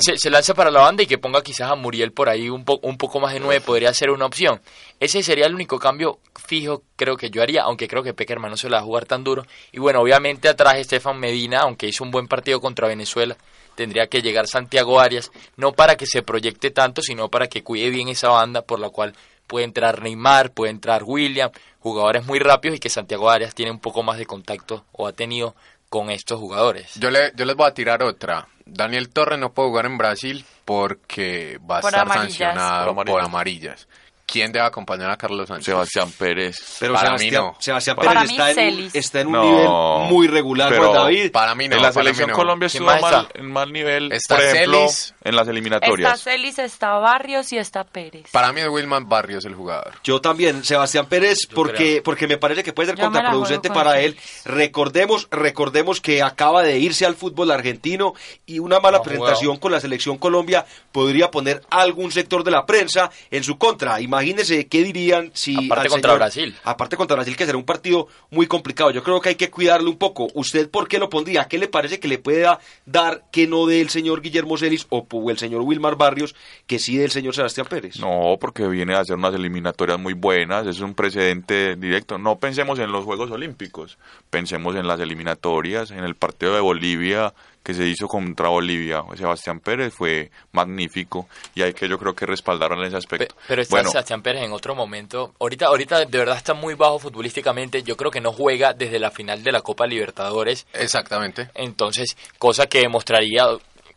[0.00, 2.80] se, lance para la banda y que ponga quizás a Muriel por ahí un, po
[2.82, 4.62] un poco más de nueve podría ser una opción.
[5.00, 8.56] Ese sería el único cambio fijo creo que yo haría, aunque creo que Peckerman no
[8.56, 9.44] se la va a jugar tan duro.
[9.70, 13.36] Y bueno, obviamente atrás Estefan Medina, aunque hizo un buen partido contra Venezuela,
[13.74, 17.90] tendría que llegar Santiago Arias, no para que se proyecte tanto, sino para que cuide
[17.90, 19.14] bien esa banda por la cual
[19.46, 23.78] puede entrar Neymar, puede entrar William, jugadores muy rápidos y que Santiago Arias tiene un
[23.78, 25.54] poco más de contacto o ha tenido
[25.88, 26.94] con estos jugadores.
[26.96, 28.48] Yo, le, yo les voy a tirar otra.
[28.64, 32.32] Daniel Torres no puede jugar en Brasil porque va a Por estar amarillas.
[32.38, 33.86] sancionado Por por amarillas.
[34.26, 35.66] ¿Quién debe acompañar a Carlos Sánchez?
[35.66, 36.76] Sebastián Pérez.
[36.80, 37.56] Pero Para mí Sebastián, no.
[37.58, 41.32] Sebastián Para Pérez mí, está, en está en un No, nivel muy regular, pero David.
[41.32, 41.76] Para mí no.
[41.76, 42.36] en la mí selección no.
[42.36, 43.38] Colombia ¿Quién estuvo mal, está?
[43.38, 45.14] en mal nivel, Está por ejemplo, Celis.
[45.22, 46.22] en las Está eliminatorias.
[46.22, 48.30] Celis, está Barrios y está Pérez.
[48.32, 49.94] Para mí es Wilman Barrios el jugador.
[50.02, 54.16] Yo también, Sebastián Pérez, porque, porque me parece que puede ser Yo contraproducente para él.
[54.44, 58.14] Recordemos, recordemos que acaba de irse al fútbol argentino
[58.46, 62.64] y una mala No presentación con la selección Colombia podría poner algún sector de la
[62.64, 64.00] prensa en su contra.
[64.00, 66.56] Imagínense qué dirían si Aparte contra señor- Brasil.
[66.64, 68.90] Aparte contra Brasil, que será un partido muy complicado.
[68.92, 70.28] Yo creo que hay que cuidarlo un poco.
[70.32, 71.48] ¿Usted por qué lo pondría?
[71.48, 75.06] ¿Qué le parece que le pueda dar que no dé el señor Guillermo Celis o,
[75.10, 76.34] o el señor Wilmar Barrios
[76.66, 77.98] que sí del señor Sebastián Pérez?
[78.00, 82.16] No, porque viene a hacer unas eliminatorias muy buenas, es un precedente directo.
[82.16, 83.98] No pensemos en los Juegos Olímpicos,
[84.30, 87.34] pensemos en las eliminatorias, en el partido de Bolivia
[87.66, 89.02] que se hizo contra Bolivia.
[89.16, 93.34] Sebastián Pérez fue magnífico y hay que yo creo que respaldaron ese Pe- aspecto.
[93.48, 95.34] Pero está bueno, Sebastián Pérez en otro momento.
[95.40, 97.82] Ahorita, ahorita de verdad está muy bajo futbolísticamente.
[97.82, 100.64] Yo creo que no juega desde la final de la Copa Libertadores.
[100.74, 101.50] Exactamente.
[101.54, 103.46] Entonces, cosa que demostraría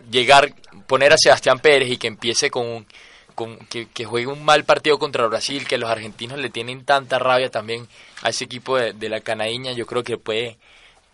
[0.09, 0.51] llegar,
[0.87, 2.87] poner a Sebastián Pérez y que empiece con, un-
[3.35, 7.19] con que, que juegue un mal partido contra Brasil, que los argentinos le tienen tanta
[7.19, 7.87] rabia también
[8.23, 10.57] a ese equipo de, de la canaíña, yo creo que puede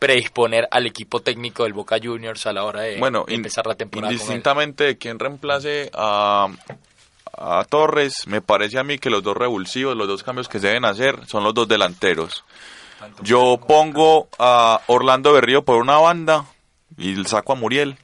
[0.06, 3.74] predisponer al equipo técnico del Boca Juniors a la hora de, bueno, de empezar la
[3.74, 4.14] temporada.
[4.14, 6.48] indistintamente de quién reemplace a,
[7.36, 10.68] a Torres, me parece a mí que los dos revulsivos, los dos cambios que se
[10.68, 12.44] deben hacer son los dos delanteros.
[13.24, 16.46] Yo pongo a Orlando Berrío por una banda
[16.98, 17.98] y saco a Muriel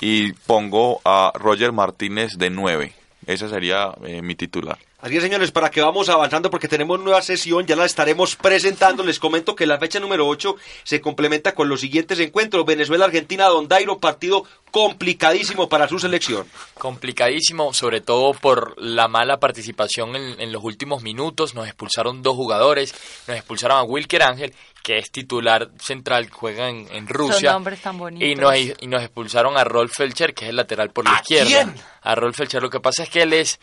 [0.00, 2.92] y pongo a Roger Martínez de 9.
[3.26, 4.78] Ese sería eh, mi titular.
[5.04, 9.02] Así es, señores, para que vamos avanzando porque tenemos nueva sesión, ya la estaremos presentando.
[9.04, 12.64] Les comento que la fecha número 8 se complementa con los siguientes encuentros.
[12.64, 16.46] Venezuela-Argentina, Don Dairo, partido complicadísimo para su selección.
[16.78, 21.54] complicadísimo, sobre todo por la mala participación en, en los últimos minutos.
[21.54, 22.94] Nos expulsaron dos jugadores,
[23.28, 27.52] nos expulsaron a Wilker Ángel, que es titular central, juega en, en Rusia.
[27.52, 28.26] nombres tan bonitos.
[28.26, 31.20] Y nos, y nos expulsaron a Rolf Felcher, que es el lateral por la ¿A
[31.20, 31.46] izquierda.
[31.46, 31.74] quién?
[32.00, 32.62] A Rolf Felcher.
[32.62, 33.60] Lo que pasa es que él es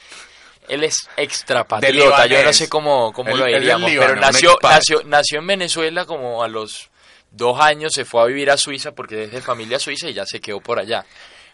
[0.67, 4.21] él es extra De patriota, yo no sé cómo, cómo Él- lo diríamos, Líbano, pero
[4.21, 6.89] nació, nació, nació en Venezuela como a los
[7.31, 10.25] dos años, se fue a vivir a Suiza porque es de familia suiza y ya
[10.25, 11.05] se quedó por allá.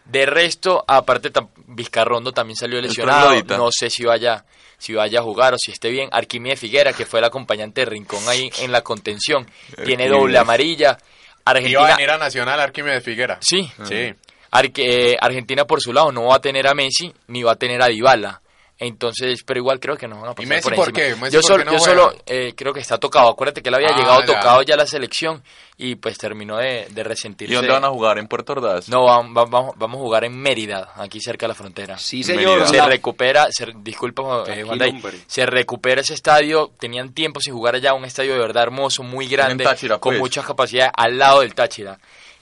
[0.06, 1.32] De resto, aparte,
[1.68, 3.30] Vizcarrondo también salió lesionado.
[3.58, 4.46] No sé si vaya,
[4.78, 6.08] si vaya a jugar o si esté bien.
[6.14, 9.46] Arquímedes Figuera, que fue el acompañante de Rincón ahí en la contención,
[9.86, 10.92] tiene doble amarilla.
[10.92, 10.98] Iba
[11.46, 13.38] a Argentina, venir a Nacional Arquímedes Figuera.
[13.42, 14.14] sí, Sí.
[14.50, 17.56] Arque- eh, Argentina por su lado no va a tener a Messi ni va a
[17.58, 18.42] tener a Dybala.
[18.80, 21.16] Entonces, pero igual creo que nos van a pasar ¿Y Messi por, qué?
[21.16, 23.30] ¿Messi yo solo, no yo solo eh, creo que está tocado.
[23.30, 24.26] Acuérdate que él había Ah, llegado ya.
[24.28, 25.42] tocado ya a la selección
[25.78, 27.56] y pues terminó de, de ¿Y resentirse.
[27.56, 28.20] dónde van a jugar?
[28.20, 28.88] ¿En Puerto Ordaz?
[28.90, 31.98] No, vam- vam- vamos, vamos a jugar en Mérida, aquí cerca de la frontera.
[31.98, 32.68] Sí, señor.
[32.68, 36.72] Se recupera, se, disculpa, eh, Day, se recupera ese estadio.
[36.80, 40.20] Tenían tiempo sin jugar allá, un estadio de verdad hermoso, muy grande, Táchira, con pues.
[40.20, 41.98] muchas capacidades, al lado del Táchira.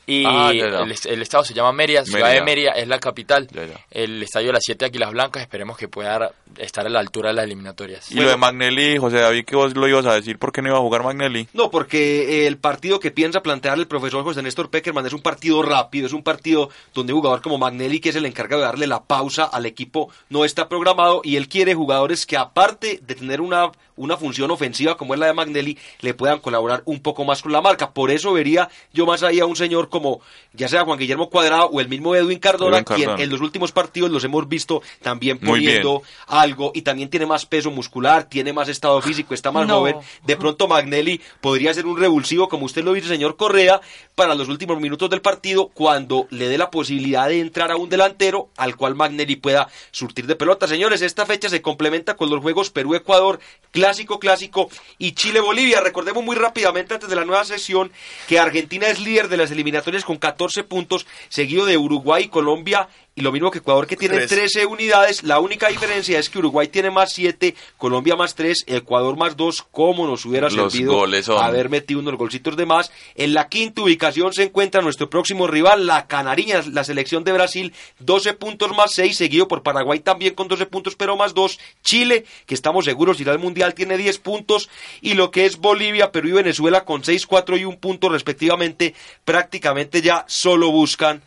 [0.08, 0.80] Y Ah, ya, ya.
[0.80, 2.34] El, est- el estado se llama Mérida, ciudad Mérida.
[2.40, 3.48] de Mérida es la capital.
[3.52, 3.64] Ya.
[3.92, 7.36] El estadio de las siete Águilas Blancas, esperemos que pueda estar a la altura de
[7.36, 8.12] las eliminatorias.
[8.12, 10.70] Y lo de Magnelli, José David, que vos lo ibas a decir, ¿por qué no
[10.70, 11.48] iba a jugar Magnelli?
[11.54, 15.22] No, porque eh, el partido que piensa plantear el profesor José Néstor Peckerman es un
[15.22, 18.68] partido rápido, es un partido donde un jugador como Magnelli, que es el encargado de
[18.68, 23.16] darle la pausa al equipo, no está programado y él quiere jugadores que aparte de
[23.16, 27.26] tener una, una función ofensiva como es la de Magnelli, le puedan colaborar un poco
[27.26, 27.92] más con la marca.
[27.92, 30.20] Por eso vería yo más ahí a un señor como
[30.52, 33.16] ya sea Juan Guillermo Cuadrado o el mismo Edwin Cardona, Edwin Cardona.
[33.16, 37.46] quien en los últimos partidos los hemos visto también poniendo algo y también tiene más
[37.46, 39.80] peso muscular, tiene más estado físico, está más No.
[39.80, 39.96] joven.
[40.26, 43.80] De pronto Magnelli podría ser un revulsivo, como usted lo dice, señor Correa,
[44.16, 47.88] para los últimos minutos del partido, cuando le dé la posibilidad de entrar a un
[47.88, 50.68] delantero al cual Magnelli pueda surtir de pelota.
[50.68, 53.40] Señores, esta fecha se complementa con los juegos Perú-Ecuador,
[53.72, 55.82] clásico, clásico, y Chile-Bolivia.
[55.82, 57.92] Recordemos muy rápidamente antes de la nueva sesión
[58.28, 62.90] que Argentina es líder de las eliminatorias con 14 puntos, seguido de Uruguay y Colombia.
[63.18, 64.30] Y lo mismo que Ecuador que tiene Tres.
[64.30, 65.24] 13 unidades.
[65.24, 69.62] La única diferencia es que Uruguay tiene más 7, Colombia más 3, Ecuador más 2.
[69.72, 72.92] ¿Cómo nos hubiera Los servido goles son- haber metido unos golcitos de más?
[73.16, 77.74] En la quinta ubicación se encuentra nuestro próximo rival, la Canariña, la selección de Brasil,
[78.00, 81.58] 12 puntos más 6, seguido por Paraguay también con 12 puntos, pero más 2.
[81.86, 84.68] Chile, que estamos seguros irá al Mundial, tiene 10 puntos.
[85.00, 88.94] Y lo que es Bolivia, Perú y Venezuela con 6, 4 y 1 punto respectivamente,
[89.24, 91.22] prácticamente ya solo buscan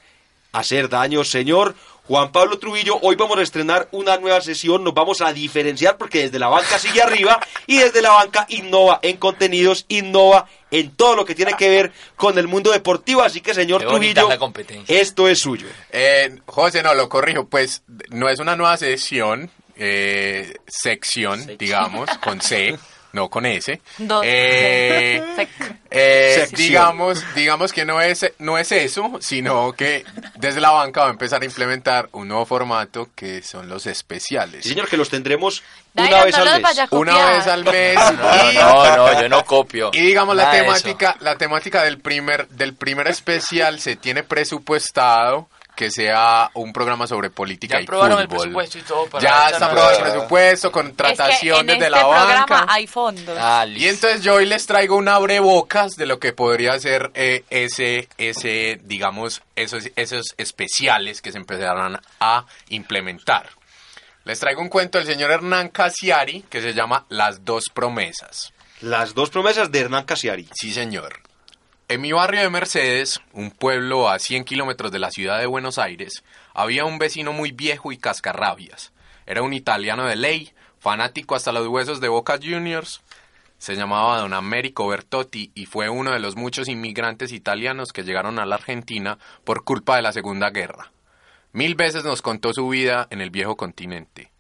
[0.53, 1.75] hacer daño, señor.
[2.07, 6.23] Juan Pablo Trujillo, hoy vamos a estrenar una nueva sesión, nos vamos a diferenciar porque
[6.23, 11.17] desde la banca sigue arriba y desde la banca innova en contenidos, innova en todo
[11.17, 14.29] lo que tiene que ver con el mundo deportivo, así que señor Qué Trujillo, es
[14.31, 14.99] la competencia.
[14.99, 15.67] esto es suyo.
[15.91, 19.51] Eh, José, no, lo corrijo, pues no es una nueva sesión.
[19.77, 22.77] eh, sección, digamos, con C,
[23.13, 23.81] no con S.
[23.99, 24.23] Dos.
[24.27, 25.49] Eh,
[25.91, 30.05] eh, digamos, digamos que no es, no es eso, sino que
[30.37, 34.63] desde la banca va a empezar a implementar un nuevo formato que son los especiales.
[34.65, 35.63] Sí, señor, que los tendremos
[35.95, 36.89] Dai, una vez no al los mes.
[36.91, 37.95] Una vez al mes.
[37.97, 39.91] No, y- no, no, yo no copio.
[39.95, 40.65] Y digamos la Nada eso.
[40.65, 45.49] temática, la temática del primer, del primer especial se tiene presupuestado
[45.79, 48.41] que sea un programa sobre política Ya y aprobaron el fútbol.
[48.41, 51.91] presupuesto y todo para ya está aprobado el presupuesto, Es que contrataciones en de este
[51.91, 52.67] la programa banca.
[52.69, 53.39] hay fondos.
[53.41, 57.45] Ah, Y entonces yo hoy les traigo un abrebocas de lo que podría ser eh,
[57.49, 63.49] ese, ese, digamos, esos, esos especiales que se empezarán a implementar.
[64.25, 68.53] Les traigo un cuento del señor Hernán Casiari que se llama Las dos promesas.
[68.81, 70.49] Las dos promesas de Hernán Casiari.
[70.53, 71.21] Sí, señor.
[71.91, 75.79] En mi barrio de Mercedes, un pueblo a 100 kilómetros de la ciudad de Buenos
[75.79, 76.23] Aires,
[76.53, 78.93] había un vecino muy viejo y cascarrabias.
[79.25, 83.01] Era un italiano de ley, fanático hasta los huesos de Boca Juniors.
[83.57, 88.39] Se llamaba don Américo Bertotti y fue uno de los muchos inmigrantes italianos que llegaron
[88.39, 90.93] a la Argentina por culpa de la Segunda Guerra.
[91.55, 94.31] Mil veces nos contó su vida en el viejo continente,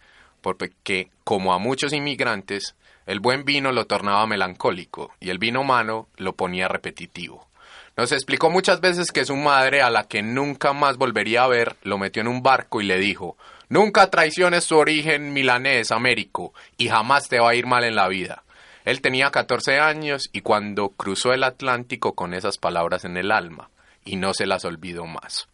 [0.43, 2.75] porque, como a muchos inmigrantes,
[3.09, 7.49] el buen vino lo tornaba melancólico y el vino malo lo ponía repetitivo.
[7.97, 11.77] Nos explicó muchas veces que su madre, a la que nunca más volvería a ver,
[11.85, 13.39] lo metió en un barco y le dijo,
[13.71, 18.09] Nunca traiciones tu origen milanés, Américo, y jamás te va a ir mal en la
[18.09, 18.45] vida.
[18.85, 23.71] Él tenía 14 años y cuando cruzó el Atlántico con esas palabras en el alma,
[24.05, 25.49] y no se las olvidó más.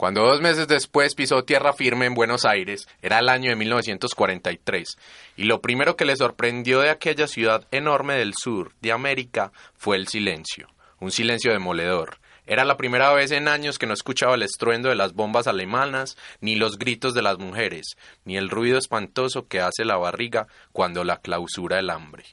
[0.00, 4.96] Cuando dos meses después pisó tierra firme en Buenos Aires, era el año de 1943,
[5.36, 9.98] y lo primero que le sorprendió de aquella ciudad enorme del sur de América fue
[9.98, 10.68] el silencio,
[11.00, 12.16] un silencio demoledor.
[12.46, 16.16] Era la primera vez en años que no escuchaba el estruendo de las bombas alemanas,
[16.40, 21.04] ni los gritos de las mujeres, ni el ruido espantoso que hace la barriga cuando
[21.04, 22.24] la clausura el hambre.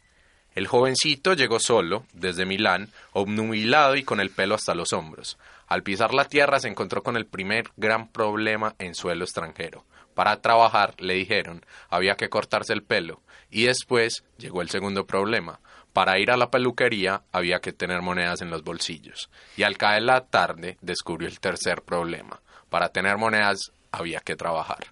[0.55, 5.37] El jovencito llegó solo, desde Milán, obnubilado y con el pelo hasta los hombros.
[5.67, 9.85] Al pisar la tierra se encontró con el primer gran problema en suelo extranjero.
[10.13, 13.21] Para trabajar, le dijeron, había que cortarse el pelo.
[13.51, 15.59] Y después llegó el segundo problema.
[15.93, 19.29] Para ir a la peluquería había que tener monedas en los bolsillos.
[19.57, 22.41] Y al caer la tarde descubrió el tercer problema.
[22.69, 24.87] Para tener monedas había que trabajar.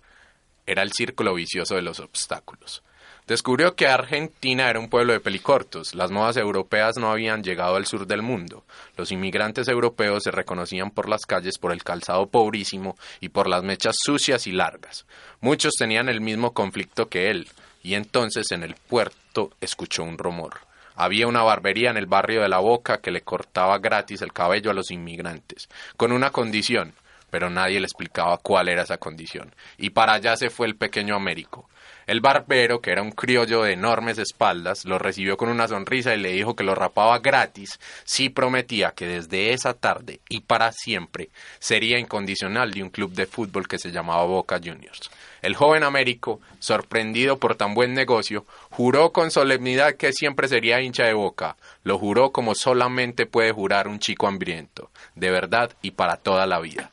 [0.66, 2.84] Era el círculo vicioso de los obstáculos.
[3.28, 5.96] Descubrió que Argentina era un pueblo de pelicortos.
[5.96, 8.64] Las modas europeas no habían llegado al sur del mundo.
[8.98, 13.64] Los inmigrantes europeos se reconocían por las calles por el calzado pobrísimo y por las
[13.64, 15.08] mechas sucias y largas.
[15.42, 17.48] Muchos tenían el mismo conflicto que él,
[17.82, 20.60] y entonces en el puerto escuchó un rumor.
[20.96, 24.70] Había una barbería en el barrio de La Boca que le cortaba gratis el cabello
[24.70, 25.68] a los inmigrantes,
[25.98, 26.94] con una condición,
[27.32, 29.54] pero nadie le explicaba cuál era esa condición.
[29.80, 31.68] Y para allá se fue el pequeño Américo.
[32.08, 36.20] El barbero, que era un criollo de enormes espaldas, lo recibió con una sonrisa y
[36.20, 41.30] le dijo que lo rapaba gratis si prometía que desde esa tarde y para siempre
[41.60, 45.10] sería incondicional de un club de fútbol que se llamaba Boca Juniors.
[45.42, 51.06] El joven Américo, sorprendido por tan buen negocio, juró con solemnidad que siempre sería hincha
[51.06, 51.58] de Boca.
[51.84, 56.60] Lo juró como solamente puede jurar un chico hambriento, de verdad y para toda la
[56.60, 56.92] vida.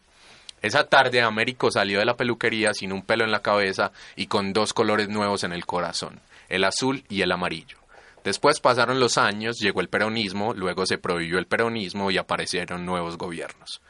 [0.62, 4.52] Esa tarde Américo salió de la peluquería sin un pelo en la cabeza y con
[4.52, 7.78] dos colores nuevos en el corazón, el azul y el amarillo.
[8.22, 13.18] Después pasaron los años, llegó el peronismo, luego se prohibió el peronismo y aparecieron nuevos
[13.18, 13.80] gobiernos.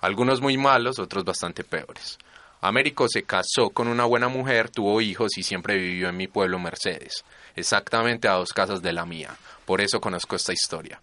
[0.00, 2.18] Algunos muy malos, otros bastante peores.
[2.62, 6.58] Américo se casó con una buena mujer, tuvo hijos y siempre vivió en mi pueblo
[6.58, 7.24] Mercedes,
[7.56, 9.36] exactamente a dos casas de la mía.
[9.66, 11.00] Por eso conozco esta historia.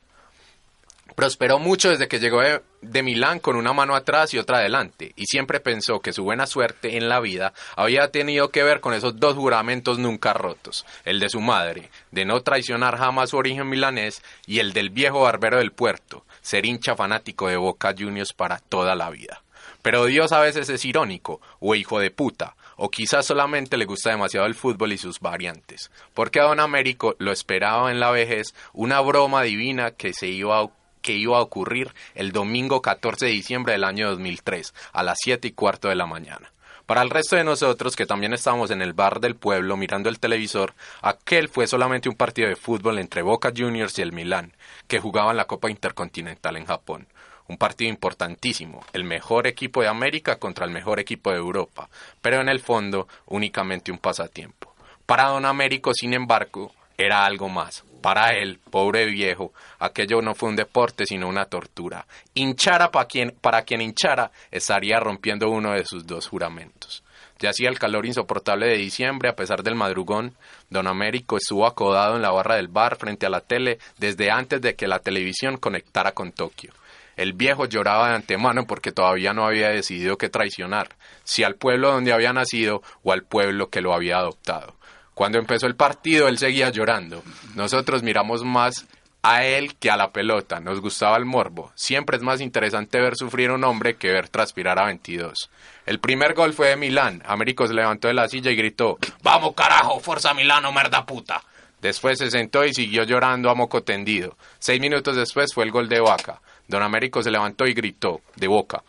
[1.16, 2.42] Prosperó mucho desde que llegó
[2.82, 6.48] de, Milán con una mano atrás y otra adelante, y siempre pensó que su buena
[6.48, 11.20] suerte en la vida había tenido que ver con esos dos juramentos nunca rotos, el
[11.20, 15.58] de su madre, de no traicionar jamás su origen milanés, y el del viejo barbero
[15.58, 19.44] del puerto, ser hincha fanático de Boca Juniors para toda la vida.
[19.82, 24.10] Pero Dios a veces es irónico, o hijo de puta, o quizás solamente le gusta
[24.10, 28.54] demasiado el fútbol y sus variantes, porque a don Américo lo esperaba en la vejez
[28.74, 30.70] una broma divina que se iba a
[31.02, 35.48] que iba a ocurrir el domingo 14 de diciembre del año 2003 a las 7
[35.48, 36.52] y cuarto de la mañana.
[36.90, 40.20] Para el resto de nosotros que también estábamos en el bar del pueblo mirando el
[40.20, 40.74] televisor,
[41.04, 44.54] aquel fue solamente un partido de fútbol entre Boca Juniors y el Milán,
[44.88, 47.08] que jugaban la Copa Intercontinental en Japón.
[47.48, 51.90] Un partido importantísimo, el mejor equipo de América contra el mejor equipo de Europa,
[52.24, 54.74] pero en el fondo únicamente un pasatiempo.
[55.06, 57.86] Para don Américo, sin embargo, era algo más.
[58.02, 62.06] Para él, pobre viejo, aquello no fue un deporte sino una tortura.
[62.34, 67.04] Hinchara para quien, para quien hinchara estaría rompiendo uno de sus dos juramentos.
[67.40, 70.36] Ya hacía el calor insoportable de diciembre, a pesar del madrugón,
[70.70, 74.62] don Américo estuvo acodado en la barra del bar frente a la tele desde antes
[74.62, 76.74] de que la televisión conectara con Tokio.
[77.16, 80.90] El viejo lloraba de antemano porque todavía no había decidido qué traicionar,
[81.24, 84.79] si al pueblo donde había nacido o al pueblo que lo había adoptado.
[85.20, 87.22] Cuando empezó el partido él seguía llorando.
[87.54, 88.88] Nosotros miramos más
[89.22, 90.62] a él que a la pelota.
[90.62, 91.74] Nos gustaba el morbo.
[91.76, 95.50] Siempre es más interesante ver sufrir a un hombre que ver transpirar a 22.
[95.86, 97.22] El primer gol fue de Milán.
[97.26, 100.00] Américo se levantó de la silla y gritó: ¡Vamos, carajo!
[100.00, 101.44] ¡Forza Milano, merda puta!
[101.82, 104.38] Después se sentó y siguió llorando a moco tendido.
[104.58, 106.40] Seis minutos después fue el gol de Vaca.
[106.70, 108.84] Don Américo se levantó y gritó: De boca.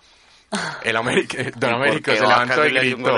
[0.83, 3.13] El América, Don Américo se levantó y gritó: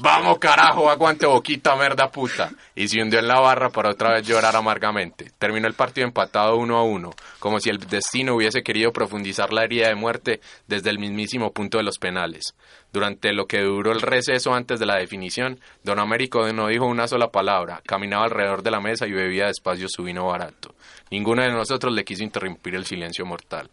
[0.00, 2.50] Vamos carajo, aguante boquita, merda puta.
[2.74, 5.30] Y se hundió en la barra para otra vez llorar amargamente.
[5.38, 9.64] Terminó el partido empatado uno a uno, como si el destino hubiese querido profundizar la
[9.64, 12.54] herida de muerte desde el mismísimo punto de los penales.
[12.92, 17.08] Durante lo que duró el receso antes de la definición, Don Américo no dijo una
[17.08, 20.74] sola palabra, caminaba alrededor de la mesa y bebía despacio su vino barato.
[21.10, 23.70] Ninguno de nosotros le quiso interrumpir el silencio mortal.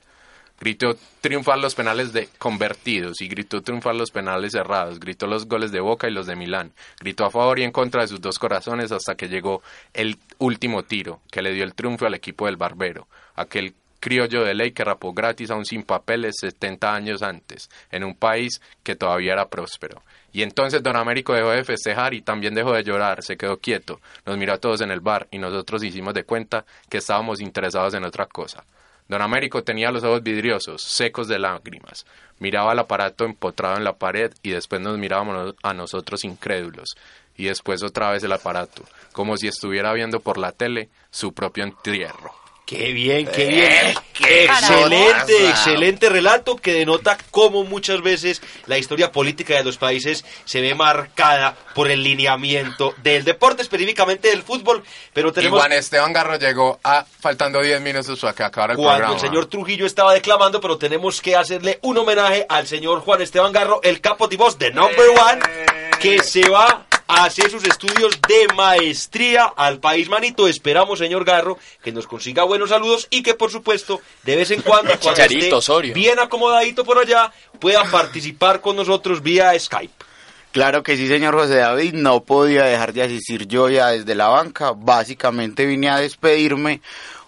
[0.60, 5.00] Gritó triunfar los penales de convertidos y gritó triunfar los penales cerrados.
[5.00, 6.74] Gritó los goles de Boca y los de Milán.
[7.00, 9.62] Gritó a favor y en contra de sus dos corazones hasta que llegó
[9.94, 13.08] el último tiro que le dio el triunfo al equipo del Barbero.
[13.36, 18.04] Aquel criollo de ley que rapó gratis a un sin papeles 70 años antes, en
[18.04, 20.02] un país que todavía era próspero.
[20.32, 24.00] Y entonces don Américo dejó de festejar y también dejó de llorar, se quedó quieto,
[24.26, 27.94] nos miró a todos en el bar y nosotros hicimos de cuenta que estábamos interesados
[27.94, 28.64] en otra cosa.
[29.10, 32.06] Don Américo tenía los ojos vidriosos, secos de lágrimas.
[32.38, 36.96] Miraba el aparato empotrado en la pared y después nos mirábamos a nosotros incrédulos.
[37.36, 41.64] Y después otra vez el aparato, como si estuviera viendo por la tele su propio
[41.64, 42.39] entierro.
[42.70, 43.96] Qué bien, qué bien.
[44.20, 50.62] excelente, excelente relato que denota cómo muchas veces la historia política de los países se
[50.62, 54.84] ve marcada por el lineamiento del deporte, específicamente del fútbol.
[55.14, 55.58] Pero tenemos...
[55.58, 59.16] Y Juan Esteban Garro llegó a faltando 10 minutos para que acabara el Cuando programa.
[59.16, 63.52] el señor Trujillo estaba declamando, pero tenemos que hacerle un homenaje al señor Juan Esteban
[63.52, 65.42] Garro, el capo de voz de Number One,
[66.00, 70.48] que se va a hacer sus estudios de maestría al país manito.
[70.48, 74.62] Esperamos, señor Garro, que nos consiga buenos saludos y que, por supuesto, de vez en
[74.62, 75.94] cuando, cuando esté Osorio.
[75.96, 80.06] bien acomodadito por allá, pueda participar con nosotros vía Skype.
[80.52, 84.28] Claro que sí, señor José David, no podía dejar de asistir yo ya desde la
[84.28, 84.74] banca.
[84.76, 86.82] Básicamente vine a despedirme.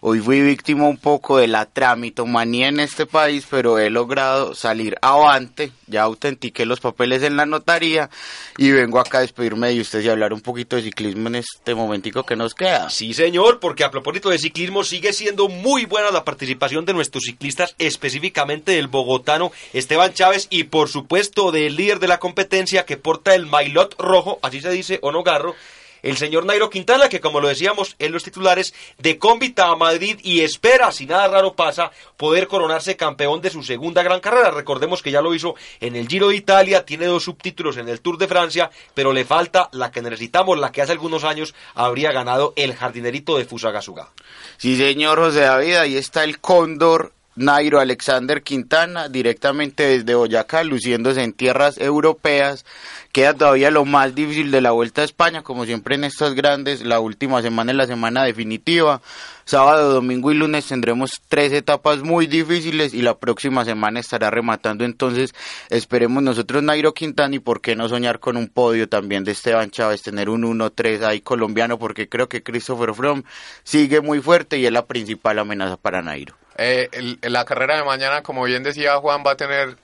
[0.03, 4.97] Hoy fui víctima un poco de la tramitomanía en este país, pero he logrado salir
[5.03, 5.71] avante.
[5.85, 8.09] Ya autentiqué los papeles en la notaría
[8.57, 11.75] y vengo acá a despedirme de ustedes y hablar un poquito de ciclismo en este
[11.75, 12.89] momentico que nos queda.
[12.89, 17.25] Sí, señor, porque a propósito de ciclismo sigue siendo muy buena la participación de nuestros
[17.25, 22.97] ciclistas, específicamente del bogotano Esteban Chávez y por supuesto del líder de la competencia que
[22.97, 25.53] porta el mailot rojo, así se dice, o no garro,
[26.01, 30.19] el señor Nairo Quintana, que como lo decíamos en los titulares, de cómbita a Madrid
[30.23, 34.51] y espera, si nada raro pasa, poder coronarse campeón de su segunda gran carrera.
[34.51, 38.01] Recordemos que ya lo hizo en el Giro de Italia, tiene dos subtítulos en el
[38.01, 42.11] Tour de Francia, pero le falta la que necesitamos, la que hace algunos años habría
[42.11, 44.09] ganado el jardinerito de Fusagasugá.
[44.57, 51.23] Sí, señor José David, ahí está el cóndor Nairo Alexander Quintana, directamente desde Boyacá, luciéndose
[51.23, 52.65] en tierras europeas.
[53.13, 56.85] Queda todavía lo más difícil de la Vuelta a España, como siempre en estas grandes,
[56.85, 59.01] la última semana es la semana definitiva.
[59.45, 64.85] Sábado, domingo y lunes tendremos tres etapas muy difíciles y la próxima semana estará rematando.
[64.85, 65.33] Entonces,
[65.69, 69.71] esperemos nosotros Nairo Quintana y por qué no soñar con un podio también de Esteban
[69.71, 73.23] Chávez, tener un 1-3 ahí colombiano, porque creo que Christopher Froome
[73.63, 76.40] sigue muy fuerte y es la principal amenaza para Nairo.
[76.57, 79.77] Eh, el- la carrera de mañana, como bien decía Juan, va a tener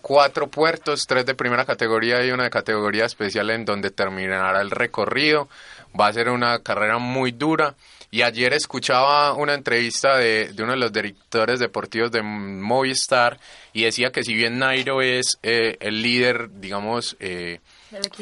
[0.00, 4.70] cuatro puertos, tres de primera categoría y una de categoría especial en donde terminará el
[4.70, 5.48] recorrido.
[5.98, 7.74] Va a ser una carrera muy dura.
[8.10, 13.40] Y ayer escuchaba una entrevista de, de uno de los directores deportivos de Movistar
[13.72, 17.58] y decía que si bien Nairo es eh, el líder, digamos, eh,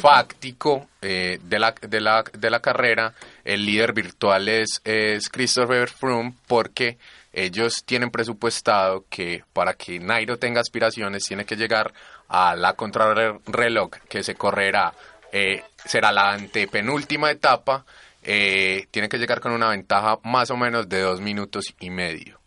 [0.00, 3.12] fáctico eh, de, la, de, la, de la carrera,
[3.44, 6.96] el líder virtual es, es Christopher Froome porque
[7.32, 11.92] ellos tienen presupuestado que para que Nairo tenga aspiraciones tiene que llegar
[12.28, 14.94] a la contrarreloj que se correrá,
[15.32, 17.84] eh, será la antepenúltima etapa,
[18.22, 22.42] eh, tiene que llegar con una ventaja más o menos de dos minutos y medio.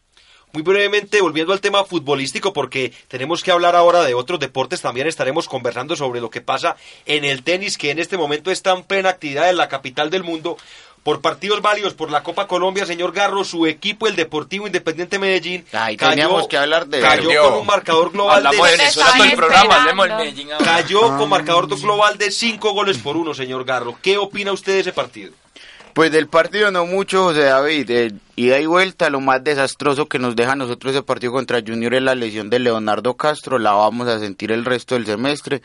[0.53, 5.05] Muy brevemente, volviendo al tema futbolístico, porque tenemos que hablar ahora de otros deportes, también
[5.05, 8.83] estaremos conversando sobre lo que pasa en el tenis, que en este momento está en
[8.83, 10.55] plena actividad en la capital del mundo,
[11.05, 15.63] Por partidos válidos por la Copa Colombia, señor Garro, su equipo, el Deportivo Independiente Medellín,
[15.71, 18.69] Ahí cayó, teníamos que hablar de cayó con un marcador global de Hablamos
[19.19, 20.65] el programa, Medellín ahora.
[20.65, 23.95] Cayó con marcador global de 5 goles por uno, señor Garro.
[24.01, 25.31] ¿Qué opina usted de ese partido?
[25.95, 27.89] Pues del partido no mucho, José David.
[27.89, 31.61] eh, ida y vuelta, lo más desastroso que nos deja a nosotros ese partido contra
[31.65, 33.59] Junior es la lesión de Leonardo Castro.
[33.59, 35.61] La vamos a sentir el resto del semestre,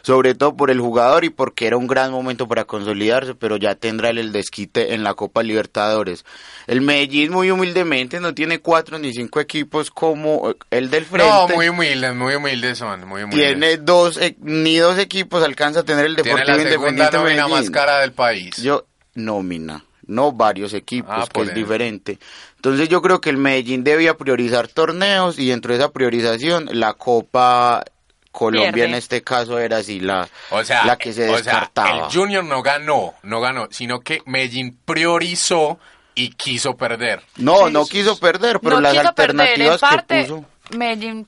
[0.00, 3.74] sobre todo por el jugador y porque era un gran momento para consolidarse, pero ya
[3.74, 6.24] tendrá el desquite en la Copa Libertadores.
[6.66, 11.28] El Medellín, muy humildemente, no tiene cuatro ni cinco equipos como eh, el del frente.
[11.28, 13.48] No, muy humildes, muy humildes son, muy humildes.
[13.48, 17.18] Tiene dos, eh, ni dos equipos alcanza a tener el Tiene Deportivo la segunda Independiente
[17.18, 17.50] Medellín.
[17.50, 18.56] más cara del país.
[18.56, 21.54] Yo, nómina, no varios equipos, Ah, que es eso.
[21.56, 22.18] diferente.
[22.56, 26.94] Entonces yo creo que el Medellín debía priorizar torneos y dentro de esa priorización la
[26.94, 27.84] Copa
[28.32, 28.90] Colombia Pierde.
[28.90, 32.06] en este caso era así la, O sea, la que se o sea, descartaba.
[32.08, 35.78] el Junior no ganó, no ganó, sino que Medellín priorizó
[36.16, 37.22] y quiso perder.
[37.36, 40.44] no, no quiso perder, pero no las quiso perder, en alternativas parte, que puso...
[40.76, 41.26] Medellín...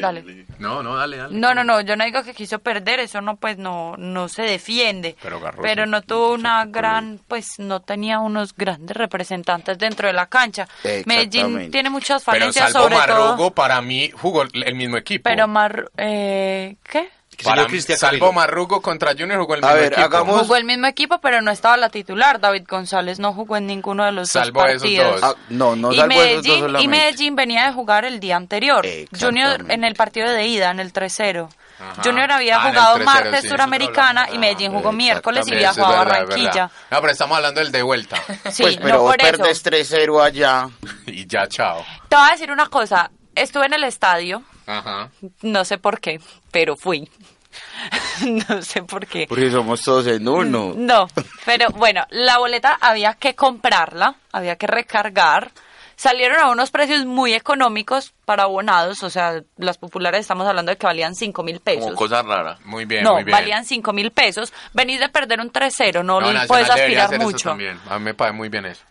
[0.00, 0.46] Dale.
[0.58, 1.34] No, no, dale, dale.
[1.36, 4.42] No, no, no, yo no digo que quiso perder, eso no, pues no, no se
[4.42, 5.16] defiende.
[5.22, 10.26] Pero Pero no tuvo una gran, pues no tenía unos grandes representantes dentro de la
[10.26, 10.68] cancha.
[11.04, 13.50] Medellín tiene muchas Pero falencias, salvo sobre Marrugo, todo.
[13.52, 15.24] para mí jugó el mismo equipo.
[15.24, 17.08] Pero Mar, eh, ¿qué?
[17.44, 17.66] Para
[17.96, 18.32] salvo.
[18.32, 20.06] Marrugo contra Junior jugó el A mismo ver, equipo.
[20.06, 22.40] hagamos- Jugó el mismo equipo, pero no estaba la titular.
[22.40, 25.20] David González no jugó en ninguno de los Salvo dos esos partidos.
[25.20, 25.34] dos.
[25.36, 26.88] Ah, no, no y, salvo esos dos Medellín, y.
[26.88, 28.86] Medellín venía de jugar el día anterior.
[29.18, 31.48] Junior en el partido de ida, en el 3-0.
[31.78, 32.02] Ajá.
[32.02, 33.48] Junior había Ah, jugado 3-0, martes sí.
[33.48, 36.46] Suramericana y Medellín jugó miércoles y viajó a Barranquilla.
[36.52, 36.70] verdad.
[36.90, 38.16] No, pero estamos hablando del de vuelta.
[38.50, 40.68] Sí, pues, pero no vos perdés 3-0 allá.
[41.06, 41.84] y ya, chao.
[42.08, 43.10] Te voy a decir una cosa.
[43.34, 45.10] Estuve en el estadio, Ajá.
[45.42, 47.08] no sé por qué, pero fui.
[48.48, 49.26] no sé por qué.
[49.28, 50.74] Porque somos todos en uno.
[50.76, 51.06] No,
[51.44, 55.50] pero bueno, la boleta había que comprarla, había que recargar.
[55.98, 60.76] Salieron a unos precios muy económicos para abonados, o sea, las populares estamos hablando de
[60.76, 61.84] que valían 5 mil pesos.
[61.84, 62.58] Como cosa rara.
[62.66, 63.32] Muy bien, no, muy bien.
[63.32, 64.52] valían 5 mil pesos.
[64.74, 67.48] Venís de perder un 3-0, no, Nacional puedes aspirar hacer eso mucho.
[67.48, 67.80] también.
[67.88, 68.84] A mí me parece muy bien eso.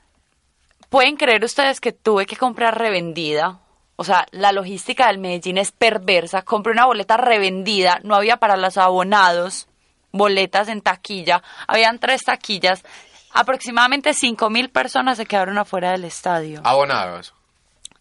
[0.90, 3.60] ¿Pueden creer ustedes que tuve que comprar revendida?
[3.98, 6.42] O sea, la logística del Medellín es perversa.
[6.42, 9.68] Compré una boleta revendida, no había para los abonados,
[10.12, 12.84] boletas en taquilla, habían tres taquillas.
[13.32, 17.34] Aproximadamente cinco mil personas se quedaron afuera del estadio, Abonados.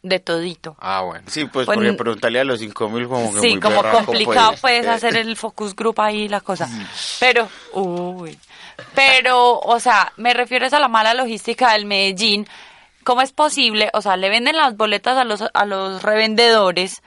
[0.02, 0.76] de todito.
[0.80, 1.24] Ah, bueno.
[1.28, 4.50] Sí, pues Pues, porque preguntarle a los 5000 como que Sí, muy como berraco, complicado
[4.50, 4.60] pues.
[4.60, 6.68] puedes Eh, hacer el focus group ahí la cosa.
[7.20, 8.38] Pero, uy,
[8.94, 12.46] pero, o sea, me refiero es a la mala logística del Medellín.
[13.04, 13.90] ¿Cómo es posible?
[13.92, 17.02] O sea, le venden las boletas a los, a los revendedores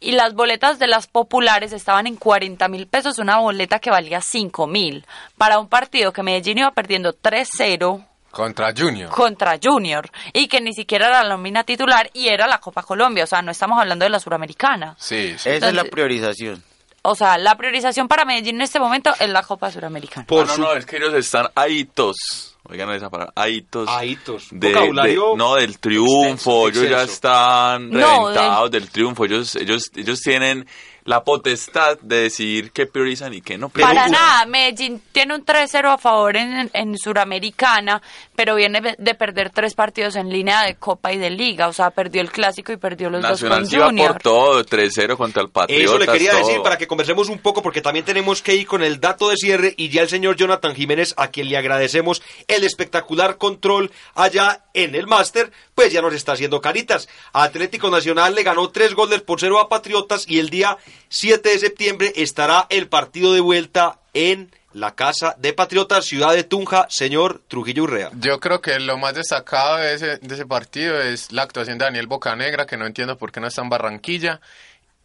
[0.00, 4.20] y las boletas de las populares estaban en 40 mil pesos, una boleta que valía
[4.20, 5.06] 5 mil.
[5.38, 9.08] Para un partido que Medellín iba perdiendo 3-0 Contra Junior.
[9.10, 13.24] contra Junior y que ni siquiera era la nómina titular y era la Copa Colombia,
[13.24, 14.94] o sea, no estamos hablando de la Suramericana.
[14.98, 15.48] Sí, sí.
[15.48, 16.62] Esa es la priorización.
[17.00, 20.26] O sea, la priorización para Medellín en este momento es la Copa Suramericana.
[20.26, 22.55] Por Ah, no, su- no, es que ellos están ahitos.
[22.68, 23.88] Oigan esa palabra, ahitos.
[23.88, 24.48] Ahitos.
[24.50, 26.68] De, Vocabulario de- no, del triunfo.
[26.68, 29.24] extenso, ellos ya están No, reventados del triunfo.
[29.24, 30.66] Ellos, ellos, ellos tienen
[31.06, 33.68] la potestad de decidir qué priorizan y qué no.
[33.70, 38.02] Pero- Para nada, Medellín tiene un 3-0 a favor en, en Suramericana,
[38.34, 41.68] pero viene de perder tres partidos en línea de Copa y de Liga.
[41.68, 44.12] O sea, perdió el Clásico y perdió los Nacional dos con Junior.
[44.12, 45.84] por todo, 3-0 contra el Patriotas.
[45.84, 46.46] Eso le quería todo.
[46.46, 49.36] decir para que conversemos un poco porque también tenemos que ir con el dato de
[49.36, 54.64] cierre y ya el señor Jonathan Jiménez, a quien le agradecemos el espectacular control allá
[54.74, 57.08] en el máster, pues ya nos está haciendo caritas.
[57.32, 60.76] Atlético Nacional le ganó tres goles por cero a Patriotas y el día
[61.08, 66.44] 7 de septiembre estará el partido de vuelta en la casa de Patriotas, ciudad de
[66.44, 68.10] Tunja, señor Trujillo Urrea.
[68.18, 71.86] Yo creo que lo más destacado de ese, de ese partido es la actuación de
[71.86, 74.40] Daniel Bocanegra, que no entiendo por qué no está en Barranquilla,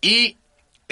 [0.01, 0.37] y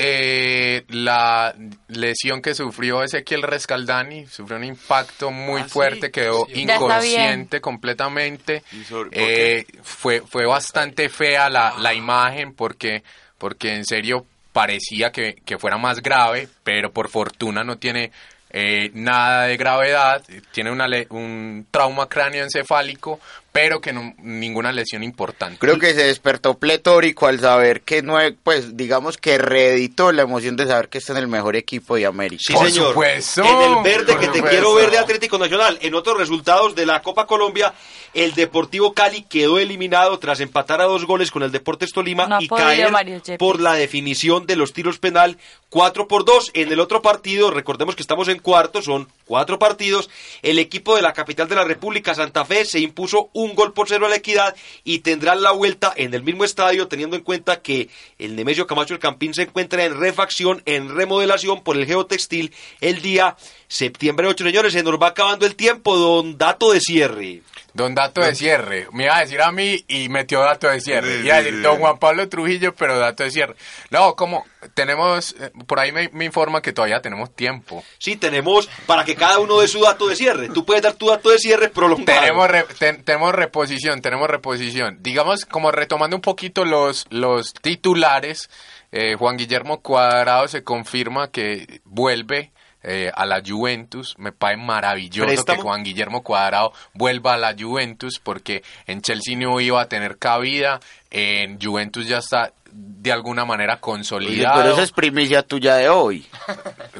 [0.02, 1.54] eh, la
[1.90, 6.62] lesión que sufrió Ezequiel Rescaldani, sufrió un impacto muy Ah, sí, fuerte, quedó sí.
[6.62, 8.64] Inconsciente completamente.
[8.72, 13.04] ¿Y sobre- por Eh, fue, fue bastante fea la, la imagen porque,
[13.38, 18.12] porque en serio parecía que, que fuera más grave, pero por fortuna no tiene
[18.52, 23.20] eh, nada de gravedad, tiene una un trauma cráneoencefálico,
[23.52, 25.58] pero que no, ninguna lesión importante.
[25.60, 30.56] Creo que se despertó pletórico al saber que no, pues digamos que reeditó la emoción
[30.56, 32.44] de saber que está en el mejor equipo de América.
[32.46, 32.90] Sí, Por señor.
[32.90, 35.80] supuesto, en el verde por que te quiero ver de Atlético Nacional.
[35.82, 37.74] En otros resultados de la Copa Colombia,
[38.14, 42.42] el Deportivo Cali quedó eliminado tras empatar a dos goles con el Deportes Tolima No
[42.42, 42.92] y caer
[43.38, 45.38] por la definición de los tiros penal
[45.70, 46.52] 4 por 2.
[46.54, 50.10] En el otro partido, recordemos que estamos en cuarto, son cuatro partidos.
[50.42, 53.88] El equipo de la capital de la República, Santa Fe, se impuso un gol por
[53.88, 57.62] cero a la equidad y tendrán la vuelta en el mismo estadio, teniendo en cuenta
[57.62, 62.54] que el Nemesio Camacho el Campín se encuentra en refacción, en remodelación por el geotextil
[62.82, 63.38] el día
[63.70, 64.44] septiembre 8.
[64.44, 67.42] Señores, se nos va acabando el tiempo, don dato de cierre.
[67.72, 68.88] Don Dato de Cierre.
[68.92, 71.20] Me iba a decir a mí y metió Dato de Cierre.
[71.24, 73.56] Iba a decir Don Juan Pablo Trujillo, pero Dato de Cierre.
[73.92, 74.44] No, como
[74.74, 77.84] tenemos, eh, por ahí me, me informa que todavía tenemos tiempo.
[78.00, 80.50] Sí, tenemos para que cada uno dé su dato de cierre.
[80.50, 82.20] Tú puedes dar tu dato de cierre prolongado.
[82.20, 84.98] Tenemos, re- ten- tenemos reposición, tenemos reposición.
[85.02, 88.50] Digamos, como retomando un poquito los, los titulares,
[88.92, 92.52] eh, Juan Guillermo Cuadrado se confirma que vuelve
[92.84, 94.16] eh, a la Juventus.
[94.18, 95.58] Me parece maravilloso Préstamo.
[95.58, 100.18] que Juan Guillermo Cuadrado vuelva a la Juventus porque en Chelsea no iba a tener
[100.18, 100.80] cabida,
[101.12, 104.62] en Juventus ya está de alguna manera Oye, consolidado.
[104.62, 106.26] pero esa es primicia tuya de hoy,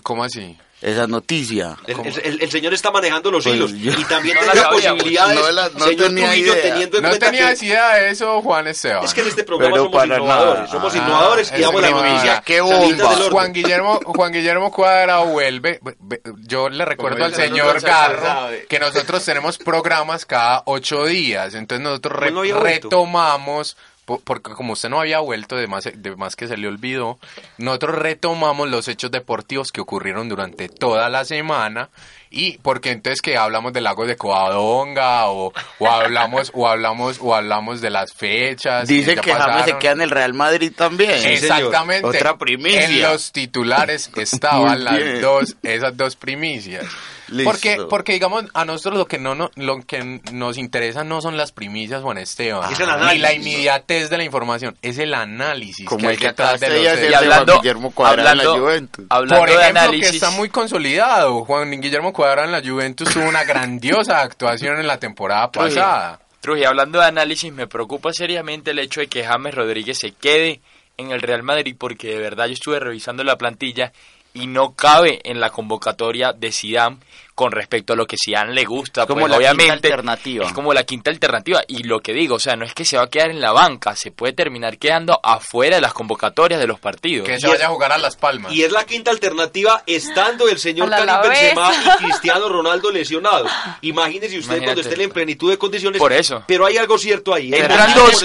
[0.04, 0.58] ¿Cómo así?
[0.82, 1.76] Esa noticia.
[1.88, 4.56] El, el- el- el señor está manejando los Pues hilos yo- y también No tiene
[4.56, 6.62] la la sabía, posibilidades, no la- no señor tenía Trujillo, idea.
[6.64, 9.04] teniendo en No cuenta tenías que idea de eso, Juan Esteban.
[9.04, 10.68] es que en este programa Pero somos innovadores, nada.
[10.72, 13.30] somos Ah, innovadores y damos la noticia ¡Qué bomba!
[13.30, 15.80] Juan Guillermo, Juan Guillermo Cuadrado vuelve.
[15.82, 21.54] Ve- ve- Yo le recuerdo al señor Garro que nosotros tenemos programas cada ocho días.
[21.56, 23.76] Entonces nosotros re- Pues retomamos,
[24.18, 27.20] porque como usted no había vuelto, de más, de más que se le olvidó,
[27.58, 31.90] nosotros retomamos los hechos deportivos que ocurrieron durante toda la semana.
[32.32, 37.34] Y porque entonces que hablamos del lago de Coadonga o, o hablamos o hablamos o
[37.34, 41.20] hablamos de las fechas Dicen ya que James se queda en el Real Madrid también.
[41.20, 41.30] Sí.
[41.30, 42.06] Exactamente.
[42.06, 42.86] Otra primicia.
[42.86, 46.86] En los titulares estaban las dos, esas dos primicias.
[47.32, 47.44] Listo.
[47.52, 51.38] Porque, porque digamos, a nosotros lo que no, no- lo que nos interesa no son
[51.38, 52.72] las primicias, Juan Esteban.
[52.72, 56.20] Es el Ni la inmediatez de la información, es el análisis Como que hay el
[56.20, 56.98] que detrás acabaste de de los.
[57.00, 59.06] Y de hablando, Juan Guillermo Cuadrado en la hablando, Juventus.
[59.10, 61.46] hablando Por de ejemplo, análisis, que está muy consolidado.
[61.46, 66.20] Juan Guillermo Cuadrado en la Juventus tuvo una grandiosa actuación en la temporada pasada.
[66.42, 70.62] Trujillo, hablando de análisis, me preocupa seriamente el hecho de que James Rodríguez se quede
[70.98, 73.92] en el Real Madrid porque de verdad yo estuve revisando la plantilla
[74.34, 76.98] y no cabe en la convocatoria de Zidane
[77.40, 79.06] con respecto a lo que Zidane le gusta.
[79.06, 80.46] Como pues, la quinta obviamente alternativa.
[80.46, 82.98] es como la quinta alternativa y lo que digo, o sea, no es que se
[82.98, 86.68] va a quedar en la banca, se puede terminar quedando afuera de las convocatorias de
[86.68, 87.26] los partidos.
[87.26, 88.52] Que Y se es- vaya a jugar a Las Palmas.
[88.52, 91.30] Y es la quinta alternativa estando el señor Karim.
[91.32, 93.50] Benzema y Cristiano Ronaldo lesionados.
[93.84, 94.66] Imagínese usted Imagínate.
[94.66, 95.98] cuando esté en plenitud de condiciones.
[95.98, 96.44] Por eso.
[96.46, 97.54] Pero hay algo cierto ahí.
[97.54, 98.22] Entran dos,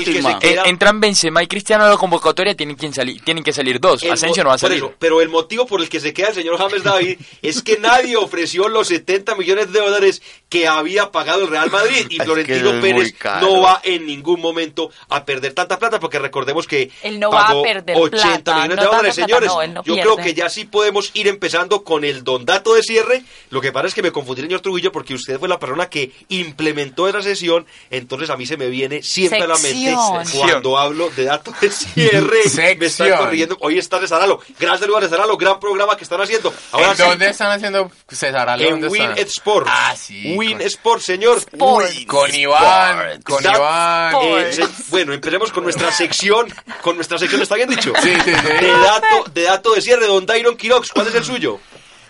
[0.64, 4.02] entran Benzema y Cristiano a la convocatoria, tienen que, salir, tienen que salir dos.
[4.02, 4.78] El Asensio no va a por salir.
[4.78, 7.78] eso, pero el motivo por el que se queda el señor James David es que
[7.78, 9.03] nadie ofreció los 70
[9.36, 13.80] millones de dólares que había pagado el Real Madrid y Florentino es Pérez no va
[13.82, 17.62] en ningún momento a perder tanta plata porque recordemos que Él no va a pagó
[17.62, 19.48] perder 80 plata, millones no de dólares, plata, señores.
[19.48, 20.02] no, él no Yo pierde.
[20.12, 23.22] creo que ya sí podemos ir empezando con el don dato de cierre.
[23.50, 26.12] Lo que pasa es que me confundí, señor Trujillo, porque usted fue la persona que
[26.28, 29.94] implementó esa sesión, entonces a mí se me viene siempre a la mente
[30.24, 30.38] Sección.
[30.48, 32.38] cuando hablo de datos de cierre.
[32.78, 33.56] Me están corrigiendo.
[33.60, 34.40] Hoy está Cesaralo.
[34.58, 36.52] Gran saludo a Cesaralo, gran programa que están haciendo.
[36.72, 38.64] Ahora ¿En sí, dónde están haciendo César Ale?
[38.64, 39.18] en ¿Dónde Win?
[39.26, 39.70] Sports.
[39.72, 40.34] Ah, sí.
[40.36, 41.38] Win con- Sports, señor.
[41.38, 42.04] Sports.
[42.06, 44.14] Con Iván, con Iván.
[44.22, 46.46] Eh, se- bueno, empecemos con nuestra sección.
[46.82, 47.92] Con nuestra sección, ¿está bien dicho?
[48.02, 48.48] Sí, sí, sí.
[48.60, 50.90] De dato, de dato de cierre, don Dairon Quirox.
[50.92, 51.60] ¿Cuál es el suyo?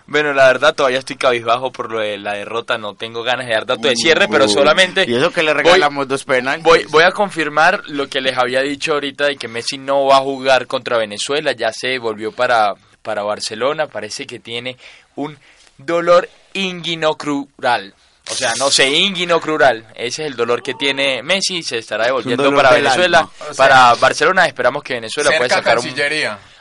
[0.07, 3.55] Bueno, la verdad todavía estoy cabizbajo por lo de la derrota, no tengo ganas de
[3.55, 6.63] dar dato de cierre, pero solamente Y eso que le voy- regalamos dos penales.
[6.63, 10.19] Voy, voy a confirmar lo que les había dicho ahorita de que Messi no va
[10.19, 14.77] a jugar contra Venezuela, ya se volvió para, para Barcelona, parece que tiene
[15.17, 15.39] un
[15.79, 17.95] dolor inguinocrural.
[18.31, 19.87] O sea, no sé, inguinocrural.
[19.95, 23.31] Ese es el dolor que tiene Messi, se estará devolviendo para Venezuela, alma.
[23.41, 24.47] O sea, para Barcelona.
[24.47, 25.95] Esperamos que Venezuela pueda sacar un-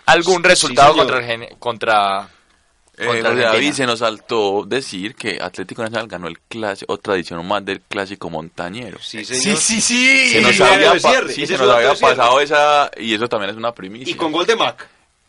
[0.05, 1.05] algún Sí, resultado señor.
[1.07, 2.28] contra, el Gen- contra,
[2.97, 3.22] Eh.
[3.24, 7.80] David se nos saltó decir que Atlético Nacional ganó el clásico, o tradición más del
[7.82, 8.99] clásico montañero.
[9.01, 10.30] Sí, Sí, sí, sí.
[10.30, 13.72] Se nos había, cierre, sí, se nos había pasado esa, y eso también es una
[13.72, 14.11] primicia.
[14.11, 14.86] Y con gol de Mac.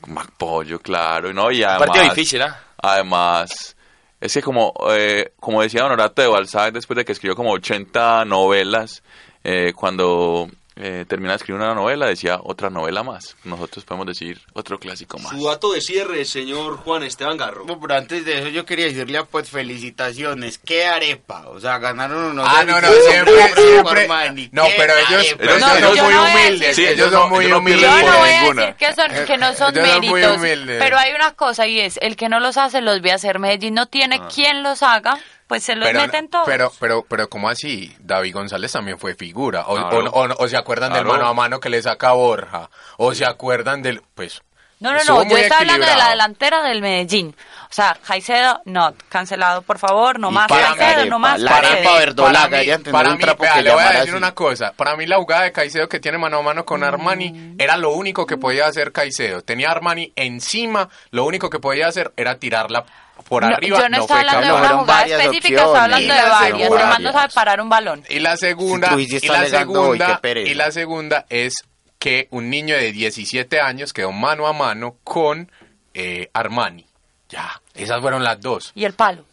[0.08, 1.50] Mac Pollo, claro, ¿no?
[1.52, 2.60] Y además, partido difícil, ¿ah?
[2.86, 3.76] Además,
[4.20, 8.26] es que como, eh, como decía Honorato de Balzac, después de que escribió como 80
[8.26, 9.02] novelas,
[9.42, 13.36] eh, cuando eh, terminaba de escribir una novela, decía otra novela más.
[13.44, 15.30] Nosotros podemos decir otro clásico más.
[15.30, 17.64] Su dato de cierre, señor Juan Esteban Garro.
[17.64, 20.58] No, pero antes de eso yo quería decirle pues felicitaciones.
[20.58, 21.48] ¡Qué arepa!
[21.48, 22.46] O sea, ganaron unos...
[22.48, 24.08] Ah, no, no, siempre, siempre.
[24.52, 26.76] No, ¡Qué pero ellos, pero No, ellos son no muy voy a humildes.
[26.76, 27.80] Sí, ellos son no- muy humildes.
[27.82, 30.38] Yo no voy a decir que, son, que no son méritos,
[30.78, 33.38] pero hay una cosa y es, el que no los hace los ve a hacer.
[33.38, 36.44] Medellín no tiene quien los haga, pues se los Pero, meten todos.
[36.46, 37.94] pero, pero, pero, ¿cómo así?
[38.00, 39.64] David González también fue figura.
[39.66, 40.10] O, Claro.
[40.10, 42.70] o- o- o se acuerdan del mano a mano que le saca Borja.
[42.96, 44.42] O se acuerdan del, pues...
[44.80, 47.34] no, no, no, yo estaba hablando de la delantera del Medellín.
[47.70, 51.50] O sea, Caicedo, no, cancelado, por favor, no Y más para Caicedo, no más la
[51.50, 51.72] Caicedo.
[51.74, 54.10] arepa verdolaga, para mí, ya para un mí, vea, le voy a decir así.
[54.12, 54.72] una cosa.
[54.76, 56.84] Para mí la jugada de Caicedo que tiene mano a mano con Mm.
[56.84, 59.42] Armani era lo único que podía hacer Caicedo.
[59.42, 62.84] Tenía Armani encima, lo único que podía hacer era tirarla
[63.28, 63.78] por No, arriba.
[63.78, 66.28] yo no, no estaba fue hablando de una jugada específica, estaba hablando de Y la
[66.28, 67.00] varias.
[67.00, 68.04] no sabe parar un balón.
[68.08, 71.64] Y la segunda, y la hoy, segunda, y la segunda es
[71.98, 75.50] que un niño de 17 años quedó mano a mano con
[75.94, 76.86] eh, Armani.
[77.30, 78.72] Ya, esas fueron las dos.
[78.74, 79.24] Y el palo.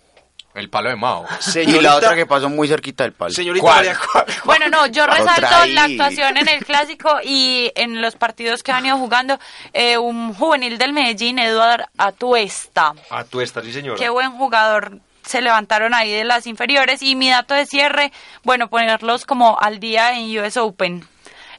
[0.54, 1.26] El palo de Mao.
[1.56, 3.32] Y la otra que pasó muy cerquita del palo.
[3.32, 3.76] Señorita ¿Cuál?
[3.78, 4.26] María ¿Cuál?
[4.46, 8.86] Bueno, no, yo resalto la actuación en el clásico y en los partidos que han
[8.86, 9.40] ido jugando.
[9.74, 12.94] eh, un juvenil del Medellín, Eduard Atuesta.
[13.10, 13.98] A tu esta, sí señora.
[13.98, 15.00] Qué buen jugador.
[15.24, 17.02] Se levantaron ahí de las inferiores.
[17.02, 18.12] Y mi dato de cierre,
[18.44, 21.08] bueno, ponerlos como al día en US Open.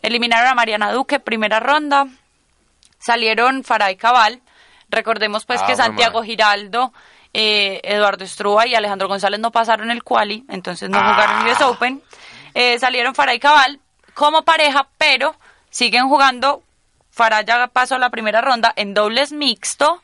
[0.02, 2.08] Eliminaron a Mariana Duque, primera ronda.
[2.98, 4.40] Salieron Faray Cabal.
[4.88, 6.30] Recordemos pues Ah, que Santiago madre.
[6.30, 6.92] Giraldo,
[7.32, 12.02] eh, Eduardo Estrúa y Alejandro González no pasaron el quali, entonces no jugaron US Open.
[12.54, 13.80] Eh, salieron Faray Cabal
[14.14, 15.34] como pareja, pero
[15.70, 16.62] siguen jugando.
[17.10, 20.02] Faray ya pasó la primera ronda en dobles mixto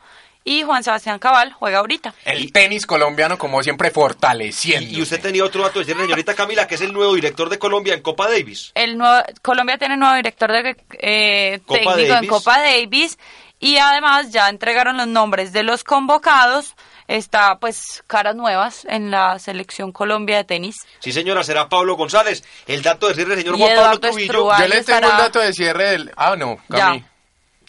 [0.48, 2.14] y Juan Sebastián Cabal juega ahorita.
[2.24, 4.88] El tenis colombiano, como siempre, fortaleciendo.
[4.88, 7.58] Y, y usted tenía otro dato de señorita Camila, que es el nuevo director de
[7.58, 8.72] Colombia en Copa Davis.
[8.74, 12.26] El nuevo, Colombia tiene nuevo director de eh, técnico en.
[12.26, 13.18] Copa Davis
[13.60, 16.76] y además ya entregaron los nombres de los convocados.
[17.08, 20.76] Está pues caras nuevas en la selección Colombia de tenis.
[21.00, 22.44] Sí, señora, será Pablo González.
[22.66, 24.18] El dato de cierre, señor Y Juan Pablo.
[24.18, 24.58] Estrúa.
[24.58, 25.08] Yo le tengo estará.
[25.08, 26.12] un dato de cierre del...
[26.16, 27.00] Ah, no, Cami.
[27.00, 27.08] Ya.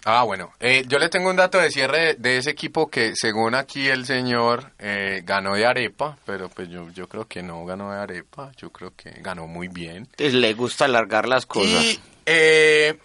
[0.06, 0.54] Ah, bueno.
[0.60, 3.88] Eh, yo le tengo un dato de cierre de, de ese equipo que, según aquí
[3.88, 8.00] el señor, eh, ganó de arepa, pero pues yo, yo creo que no ganó de
[8.00, 9.98] arepa, yo creo que ganó muy bien.
[9.98, 11.84] Entonces, le gusta alargar las cosas.
[11.84, 12.98] Y eh,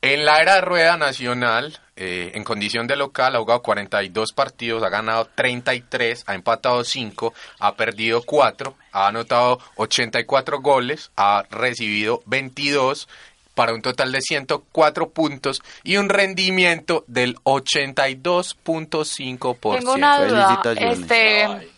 [0.00, 4.84] en la era de rueda nacional, eh, en condición de local, ha jugado 42 partidos,
[4.84, 12.22] ha ganado 33, ha empatado 5, ha perdido 4, ha anotado 84 goles, ha recibido
[12.26, 13.08] 22
[13.56, 19.78] para un total de 104 puntos y un rendimiento del 82.5%.
[19.78, 20.62] Tengo una duda.
[20.76, 21.68] Este,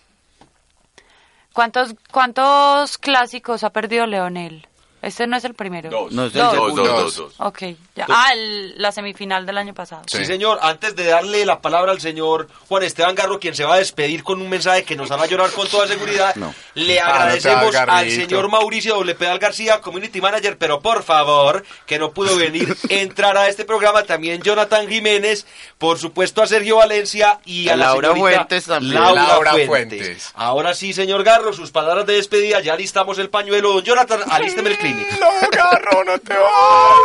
[1.54, 4.66] ¿cuántos, ¿Cuántos clásicos ha perdido Leonel?
[5.03, 5.88] Este no es el primero.
[5.90, 6.12] Dos.
[6.12, 6.53] No es el Dos.
[6.55, 6.84] Dos, segundo.
[6.84, 7.34] dos, dos, dos.
[7.38, 7.59] Ok,
[7.96, 8.07] ya.
[8.09, 10.03] Ah, el- la semifinal del año pasado.
[10.07, 10.24] Sí, Sí.
[10.26, 10.59] señor.
[10.62, 14.22] Antes de darle la palabra al señor Juan Esteban Garro, quien se va a despedir
[14.22, 16.55] con un mensaje que nos hará llorar con toda seguridad, No.
[16.74, 18.20] le Ah, no te agradecemos hagas al garrito.
[18.22, 19.14] señor Mauricio W.
[19.14, 24.03] Pedal García, Community Manager, pero por favor, que no pudo venir, entrar a este programa.
[24.05, 25.46] También Jonathan Jiménez,
[25.78, 28.94] por supuesto a Sergio Valencia y a, A la Laura señorita Fuentes también.
[28.94, 29.68] Laura, Laura Fuentes.
[29.68, 30.30] Fuentes.
[30.34, 32.61] Ahora sí, señor Garro, sus palabras de despedida.
[32.61, 33.72] Ya listamos el pañuelo.
[33.72, 37.01] Don Jonathan, alísteme el No, Garro, no te vas.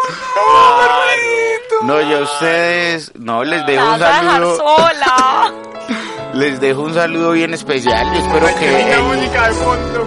[1.84, 5.54] No, yo a ustedes, no, les dejo un saludo, sola.
[6.34, 8.08] les dejo un saludo bien especial.
[8.14, 8.96] Yo espero que, eh,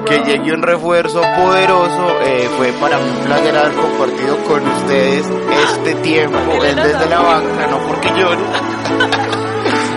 [0.06, 2.20] que llegue un refuerzo poderoso.
[2.22, 5.24] Eh, fue para mí un placer haber compartido con ustedes
[5.70, 8.42] este tiempo desde la banca, no porque llore.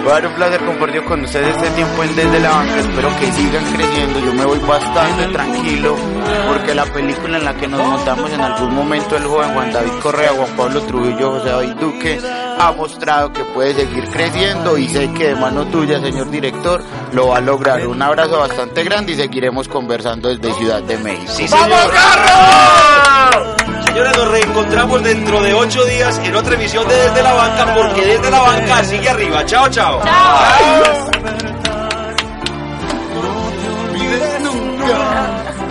[0.08, 2.80] Va a ser un placer compartir con ustedes este tiempo en Desde la Banca.
[2.80, 4.20] Espero que sigan creciendo.
[4.20, 5.96] Yo me voy bastante tranquilo
[6.48, 9.92] porque la película en la que nos montamos en algún momento el joven Juan David
[10.02, 12.20] Correa, Juan Pablo Trujillo, José David Duque
[12.60, 16.84] ha mostrado que puede seguir creciendo y sé que de mano tuya, señor director,
[17.14, 17.86] lo va a lograr.
[17.88, 21.32] Un abrazo bastante grande y seguiremos conversando desde Ciudad de México.
[21.32, 21.92] Sí, señor.
[23.86, 28.06] Señores, nos reencontramos dentro de ocho días en otra emisión de Desde la Banca, porque
[28.06, 29.46] Desde la Banca sigue arriba.
[29.46, 30.02] Chao, chao.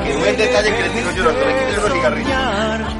[0.04, 1.92] Qué buen detalle que le yo, doctor.
[1.92, 2.99] Cigarrillos.